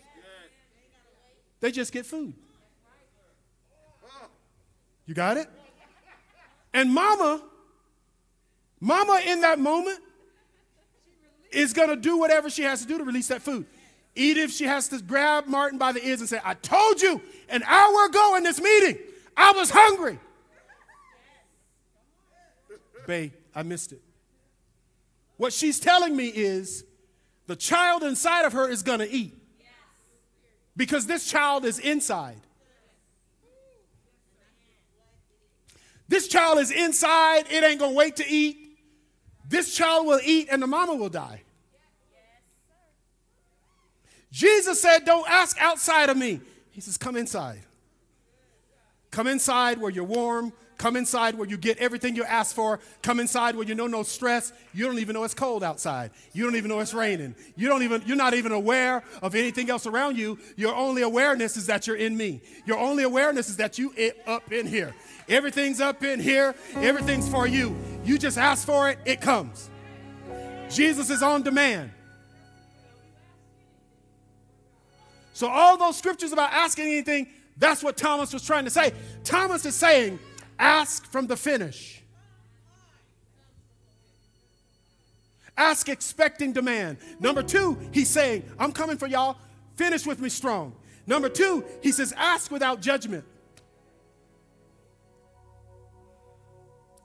[1.59, 2.33] They just get food.
[5.05, 5.47] You got it?
[6.73, 7.43] And mama
[8.83, 9.97] Mama, in that moment,
[11.53, 13.65] is going to do whatever she has to do to release that food.
[14.13, 17.63] If she has to grab Martin by the ears and say, I told you an
[17.63, 18.97] hour ago in this meeting,
[19.37, 20.19] I was hungry.
[23.07, 24.01] Babe, I missed it.
[25.37, 26.83] What she's telling me is
[27.47, 29.33] the child inside of her is going to eat
[30.75, 32.41] because this child is inside.
[36.09, 38.59] This child is inside, it ain't going to wait to eat.
[39.47, 41.41] This child will eat and the mama will die.
[44.31, 46.41] Jesus said, Don't ask outside of me.
[46.71, 47.61] He says, Come inside.
[49.11, 50.51] Come inside where you're warm.
[50.77, 52.79] Come inside where you get everything you ask for.
[53.03, 54.51] Come inside where you know no stress.
[54.73, 56.11] You don't even know it's cold outside.
[56.33, 57.35] You don't even know it's raining.
[57.55, 60.39] You don't even, you're not even aware of anything else around you.
[60.57, 62.41] Your only awareness is that you're in me.
[62.65, 63.93] Your only awareness is that you
[64.25, 64.93] up in here.
[65.29, 66.55] Everything's up in here.
[66.75, 67.75] Everything's for you.
[68.03, 69.69] You just ask for it, it comes.
[70.69, 71.91] Jesus is on demand.
[75.33, 78.93] So, all those scriptures about asking anything, that's what Thomas was trying to say.
[79.23, 80.19] Thomas is saying,
[80.59, 82.01] ask from the finish.
[85.57, 86.97] Ask expecting demand.
[87.19, 89.37] Number two, he's saying, I'm coming for y'all.
[89.75, 90.75] Finish with me strong.
[91.05, 93.23] Number two, he says, ask without judgment.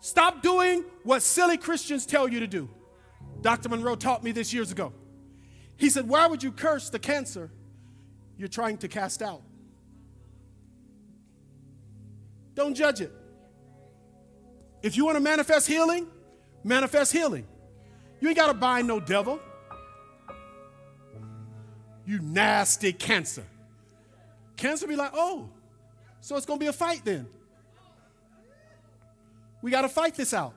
[0.01, 2.69] Stop doing what silly Christians tell you to do.
[3.41, 3.69] Dr.
[3.69, 4.93] Munroe taught me this years ago.
[5.77, 7.51] He said, Why would you curse the cancer
[8.37, 9.43] you're trying to cast out?
[12.55, 13.13] Don't judge it.
[14.83, 16.09] If you want to manifest healing,
[16.65, 17.47] manifest healing.
[18.21, 19.41] You ain't got to bind no devil.
[22.05, 23.45] You nasty cancer.
[24.57, 25.51] Cancer be like, oh,
[26.21, 27.29] so it's going to be a fight then.
[29.63, 30.55] We got to fight this out.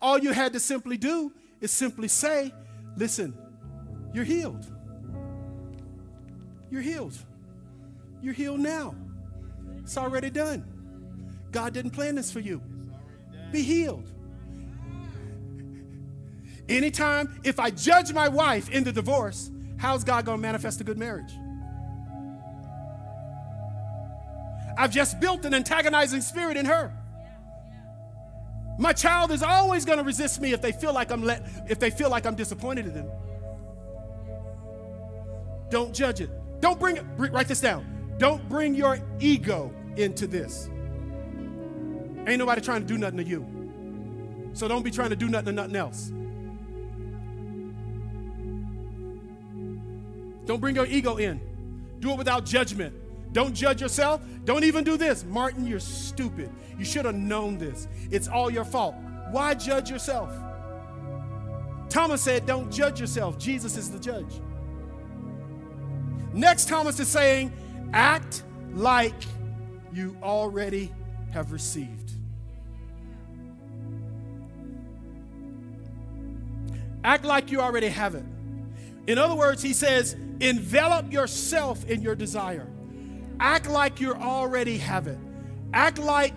[0.00, 2.52] all you had to simply do is simply say,
[2.96, 3.36] Listen,
[4.12, 4.66] you're healed.
[6.70, 7.16] You're healed.
[8.22, 8.94] You're healed now.
[9.78, 10.64] It's already done.
[11.50, 12.62] God didn't plan this for you.
[13.52, 14.08] Be healed.
[16.68, 20.84] Anytime, if I judge my wife in the divorce, how's God going to manifest a
[20.84, 21.32] good marriage?
[24.78, 26.92] I've just built an antagonizing spirit in her.
[28.80, 31.78] My child is always going to resist me if they feel like I'm let, if
[31.78, 33.10] they feel like I'm disappointed in them.
[35.68, 36.30] Don't judge it.
[36.60, 37.04] Don't bring it.
[37.18, 38.14] Write this down.
[38.16, 40.70] Don't bring your ego into this.
[42.26, 44.50] Ain't nobody trying to do nothing to you.
[44.54, 46.10] So don't be trying to do nothing to nothing else.
[50.46, 51.38] Don't bring your ego in.
[51.98, 52.94] Do it without judgment.
[53.32, 54.22] Don't judge yourself.
[54.44, 55.24] Don't even do this.
[55.24, 56.50] Martin, you're stupid.
[56.78, 57.86] You should have known this.
[58.10, 58.94] It's all your fault.
[59.30, 60.34] Why judge yourself?
[61.88, 63.38] Thomas said, Don't judge yourself.
[63.38, 64.40] Jesus is the judge.
[66.32, 67.52] Next, Thomas is saying,
[67.92, 69.14] Act like
[69.92, 70.92] you already
[71.32, 72.12] have received.
[77.02, 78.24] Act like you already have it.
[79.06, 82.66] In other words, he says, envelop yourself in your desire.
[83.40, 85.18] Act like you already have it.
[85.72, 86.34] Act like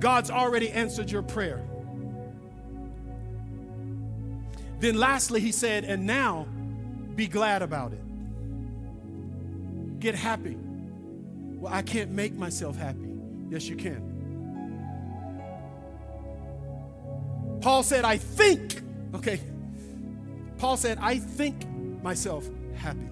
[0.00, 1.62] God's already answered your prayer.
[4.80, 6.48] Then, lastly, he said, and now
[7.14, 8.00] be glad about it.
[10.00, 10.56] Get happy.
[10.58, 13.08] Well, I can't make myself happy.
[13.50, 14.14] Yes, you can.
[17.60, 18.80] Paul said, I think,
[19.14, 19.40] okay.
[20.58, 21.66] Paul said, I think
[22.02, 23.08] myself happy.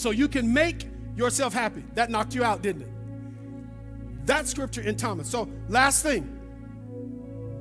[0.00, 1.84] So you can make yourself happy.
[1.92, 4.26] That knocked you out, didn't it?
[4.26, 5.28] That scripture in Thomas.
[5.28, 6.40] So, last thing,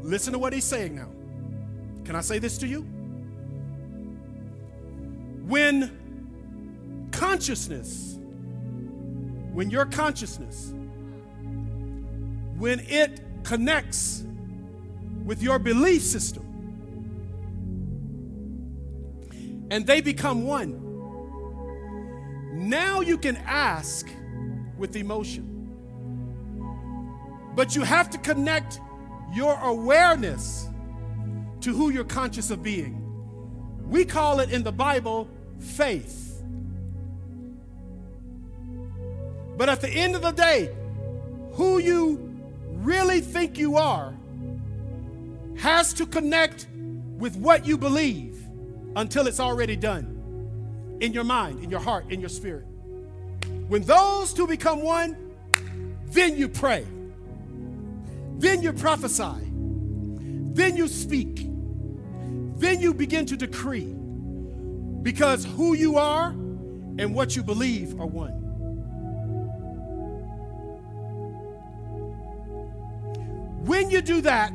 [0.02, 1.10] listen to what he's saying now.
[2.06, 2.84] Can I say this to you?
[5.48, 8.18] When consciousness,
[9.52, 10.72] when your consciousness,
[12.58, 14.24] when it connects
[15.26, 16.46] with your belief system
[19.70, 20.89] and they become one,
[22.60, 24.08] now you can ask
[24.78, 25.46] with emotion.
[27.56, 28.82] But you have to connect
[29.34, 30.68] your awareness
[31.62, 32.96] to who you're conscious of being.
[33.90, 35.30] We call it in the Bible
[35.60, 36.44] faith.
[39.58, 40.76] But at the end of the day,
[41.54, 42.30] who you
[42.72, 44.14] really think you are
[45.58, 46.68] has to connect
[47.18, 48.38] with what you believe
[48.96, 50.19] until it's already done
[51.00, 52.66] in your mind, in your heart, in your spirit.
[53.68, 55.16] When those two become one,
[56.08, 56.86] then you pray,
[58.38, 59.52] then you prophesy,
[60.54, 61.48] then you speak,
[62.58, 63.94] then you begin to decree
[65.04, 68.34] because who you are and what you believe are one.
[73.66, 74.54] When you do that,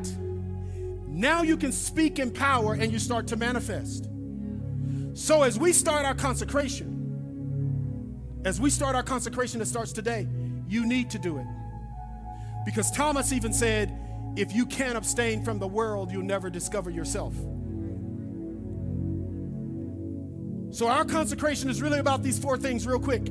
[1.07, 4.11] now you can speak in power and you start to manifest.
[5.15, 7.01] So as we start our consecration,
[8.45, 10.29] as we start our consecration that starts today,
[10.69, 11.47] you need to do it.
[12.65, 13.97] Because Thomas even said,
[14.37, 17.33] if you can't abstain from the world, you'll never discover yourself.
[20.75, 23.29] So our consecration is really about these four things, real quick.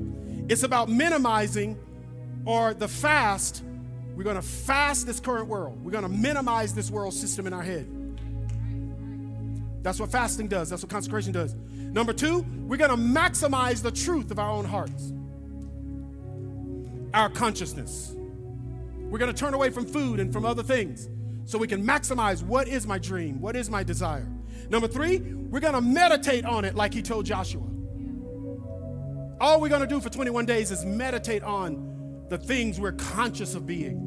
[0.47, 1.77] It's about minimizing
[2.45, 3.61] or the fast.
[4.15, 5.83] We're going to fast this current world.
[5.83, 8.02] We're going to minimize this world system in our head.
[9.83, 10.69] That's what fasting does.
[10.69, 11.53] That's what consecration does.
[11.53, 15.13] Number two, we're going to maximize the truth of our own hearts,
[17.13, 18.15] our consciousness.
[18.15, 21.09] We're going to turn away from food and from other things
[21.45, 24.27] so we can maximize what is my dream, what is my desire.
[24.69, 27.61] Number three, we're going to meditate on it like he told Joshua.
[29.39, 33.53] All we're going to do for 21 days is meditate on the things we're conscious
[33.53, 33.99] of being.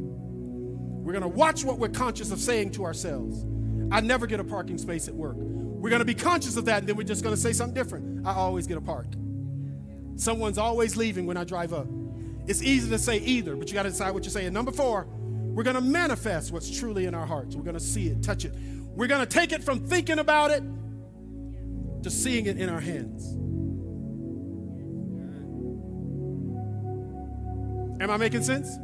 [1.04, 3.44] We're going to watch what we're conscious of saying to ourselves.
[3.92, 5.36] I never get a parking space at work.
[5.86, 7.72] We're going to be conscious of that, and then we're just going to say something
[7.72, 8.26] different.
[8.26, 9.06] I always get a park.
[10.16, 11.86] Someone's always leaving when I drive up.
[12.48, 14.52] It's easy to say either, but you got to decide what you're saying.
[14.52, 17.54] Number four, we're going to manifest what's truly in our hearts.
[17.54, 18.52] We're going to see it, touch it.
[18.96, 20.64] We're going to take it from thinking about it
[22.02, 23.34] to seeing it in our hands.
[28.02, 28.74] Am I making sense?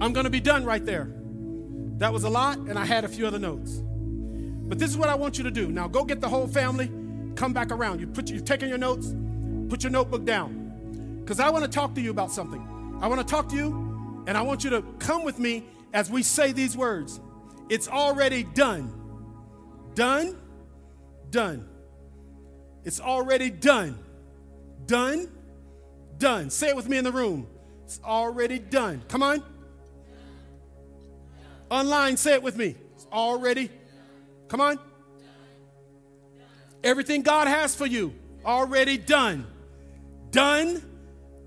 [0.00, 1.14] I'm going to be done right there.
[1.98, 3.82] That was a lot, and I had a few other notes.
[4.66, 5.68] But this is what I want you to do.
[5.68, 6.90] Now go get the whole family,
[7.36, 8.00] come back around.
[8.00, 9.14] You put you've taken your notes,
[9.68, 11.18] put your notebook down.
[11.20, 12.98] Because I want to talk to you about something.
[13.00, 16.10] I want to talk to you And I want you to come with me as
[16.10, 17.20] we say these words.
[17.68, 18.92] It's already done.
[19.94, 20.36] Done.
[21.30, 21.68] Done.
[22.84, 23.98] It's already done.
[24.86, 25.30] Done.
[26.18, 26.50] Done.
[26.50, 27.46] Say it with me in the room.
[27.84, 29.02] It's already done.
[29.08, 29.42] Come on.
[31.70, 32.76] Online, say it with me.
[32.94, 33.70] It's already.
[34.48, 34.78] Come on.
[36.82, 38.12] Everything God has for you,
[38.44, 39.46] already done.
[40.30, 40.82] Done.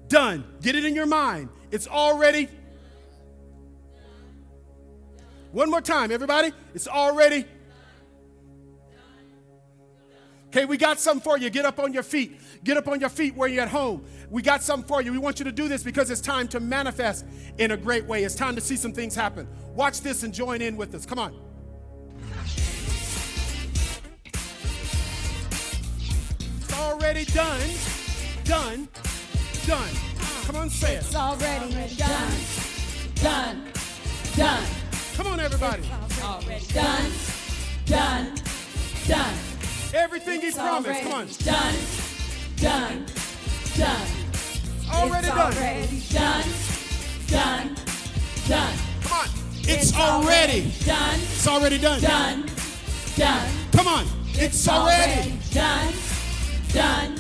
[0.08, 0.44] Done.
[0.62, 1.50] Get it in your mind.
[1.72, 2.50] It's already.
[5.52, 6.52] One more time, everybody.
[6.74, 7.46] It's already.
[10.48, 11.50] Okay, we got something for you.
[11.50, 12.40] Get up on your feet.
[12.64, 14.06] Get up on your feet where you're at home.
[14.30, 15.12] We got something for you.
[15.12, 17.26] We want you to do this because it's time to manifest
[17.58, 18.24] in a great way.
[18.24, 19.48] It's time to see some things happen.
[19.74, 21.06] Watch this and join in with us.
[21.06, 21.34] Come on.
[26.60, 27.70] It's already done.
[28.44, 28.90] Done.
[29.66, 29.90] Done.
[30.46, 31.04] Come on, say it.
[31.04, 32.34] It's already done.
[33.16, 33.64] Done.
[34.36, 34.64] Done.
[35.16, 35.84] Come on, everybody.
[36.22, 37.12] Already done.
[37.86, 38.36] Done.
[39.08, 39.36] Done.
[39.94, 41.02] Everything he promised.
[41.02, 41.28] Come on.
[41.44, 41.76] Done.
[42.58, 43.06] Done.
[43.78, 44.08] Done.
[44.92, 45.54] Already it's done.
[45.54, 46.46] Already done.
[47.28, 47.76] Done.
[48.48, 48.78] Done.
[49.04, 49.28] Come on.
[49.64, 50.72] It's already.
[50.86, 51.20] done.
[51.20, 52.02] It's already done.
[52.02, 52.46] Done.
[53.16, 53.50] Done.
[53.74, 54.06] Come on.
[54.34, 55.38] It's already.
[55.54, 55.94] done.
[56.74, 57.20] Done.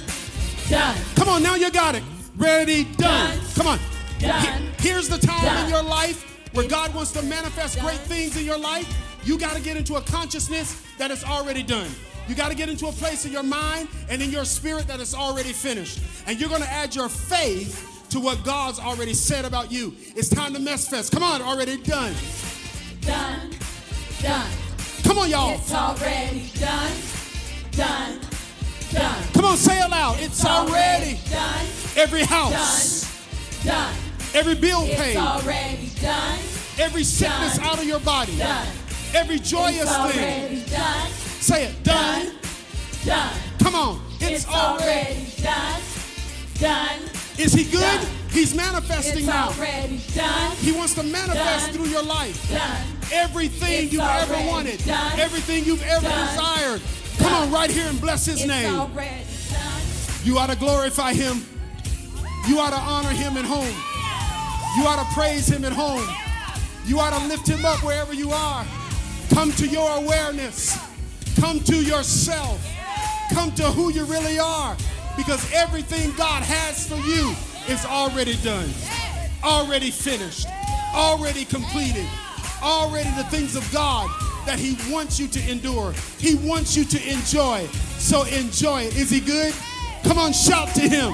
[0.69, 0.95] Done.
[1.15, 2.03] Come on, now you got it.
[2.37, 3.39] Ready, done.
[3.55, 3.79] Come on.
[4.19, 4.63] Done.
[4.79, 6.23] He- Here's the time in your life
[6.53, 8.87] where God wants to manifest great things in your life.
[9.23, 11.89] You got to get into a consciousness that it's already done.
[12.27, 14.99] You got to get into a place in your mind and in your spirit that
[14.99, 15.99] it's already finished.
[16.27, 19.93] And you're going to add your faith to what God's already said about you.
[20.15, 21.11] It's time to mess fest.
[21.11, 22.13] Come on, already done.
[23.01, 23.51] Done.
[24.21, 24.51] Done.
[25.03, 25.53] Come on, y'all.
[25.55, 26.91] It's already done.
[27.71, 28.19] Done.
[28.91, 29.23] Done.
[29.33, 30.17] Come on, say it loud.
[30.19, 31.65] It's already done.
[31.97, 33.03] every house,
[33.63, 33.93] Done.
[34.33, 36.39] every bill It's paid, already done.
[36.79, 37.65] every sickness done.
[37.67, 38.67] out of your body, Done.
[39.13, 40.61] every joyous thing.
[40.63, 41.26] It's thing.
[41.47, 41.81] Say it.
[41.83, 42.33] Done.
[43.05, 43.33] Done.
[43.59, 44.01] Come on.
[44.19, 45.25] It's, It's already.
[45.41, 45.81] done.
[46.59, 46.99] Done.
[47.37, 47.79] Is he good?
[47.79, 48.05] done.
[48.31, 49.47] He's manifesting It's now.
[49.51, 50.51] already done.
[50.57, 51.73] He wants to manifest done.
[51.75, 52.49] through your life.
[52.49, 52.81] Done.
[53.13, 55.17] Everything It's you've ever wanted, done.
[55.17, 56.81] everything you've ever desired.
[57.19, 58.75] Come on, right here and bless his It's name.
[58.75, 59.81] already done.
[60.25, 61.45] You ought to glorify him.
[62.49, 63.73] You ought to honor him at home.
[64.77, 66.05] You ought to praise him at home.
[66.85, 68.65] You ought to lift him up wherever you are.
[69.29, 70.77] Come to your awareness.
[71.39, 72.59] Come to yourself.
[73.31, 74.75] Come to who you really are.
[75.15, 77.35] Because everything God has for you
[77.71, 78.69] is already done,
[79.43, 80.47] already finished,
[80.95, 82.07] already completed,
[82.63, 84.09] already the things of God
[84.47, 85.93] that He wants you to endure.
[86.17, 87.67] He wants you to enjoy.
[87.97, 88.97] So enjoy it.
[88.97, 89.53] Is He good?
[90.03, 91.11] Come on, shout to Him.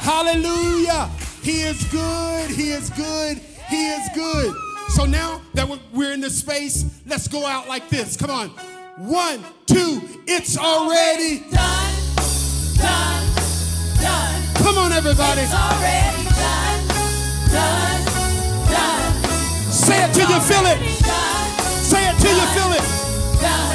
[0.00, 1.10] Hallelujah.
[1.42, 2.50] He is good.
[2.50, 3.38] He is good.
[3.68, 4.69] He is good.
[4.94, 8.16] So now that we're- in this space, let's go out like this.
[8.16, 8.48] Come on.
[8.98, 11.38] One, two, it's already.
[11.50, 11.94] Done.
[12.76, 13.26] Done.
[14.00, 14.42] Done.
[14.56, 15.42] Come on, everybody.
[15.42, 16.80] It's already done.
[17.54, 18.04] Done.
[18.68, 19.72] Done.
[19.72, 20.78] Say it till you feel it.
[21.82, 22.84] Say it till you feel it.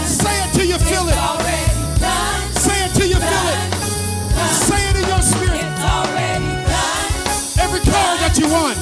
[0.06, 1.24] Say it till you feel It's it.
[1.24, 2.54] already done.
[2.56, 3.60] Say it till you feel it.
[4.68, 5.64] Say it in your spirit.
[5.64, 7.64] It's already done.
[7.66, 8.78] Every car that you want.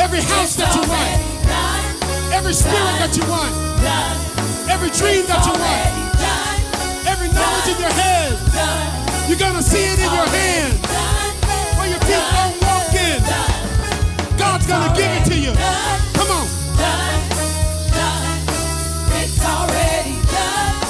[0.00, 1.12] Every house that you want,
[2.32, 3.52] every spirit that you want,
[4.72, 5.92] every dream that you want,
[7.06, 8.32] every knowledge in your head.
[9.28, 10.72] You're gonna see it in your hand.
[11.76, 13.20] Where your feet don't walk in.
[14.38, 15.52] God's gonna give it to you.
[16.16, 16.46] Come on.
[19.20, 20.80] It's already done.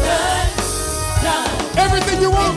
[0.00, 0.48] Done.
[1.22, 1.78] Done.
[1.84, 2.56] Everything you want,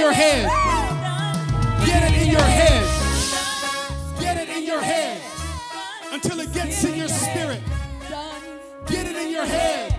[0.00, 0.48] your head.
[1.84, 4.18] Get it in your head.
[4.18, 5.20] Get it in your head
[6.10, 7.60] until it gets in your spirit.
[8.86, 9.89] Get it in your head.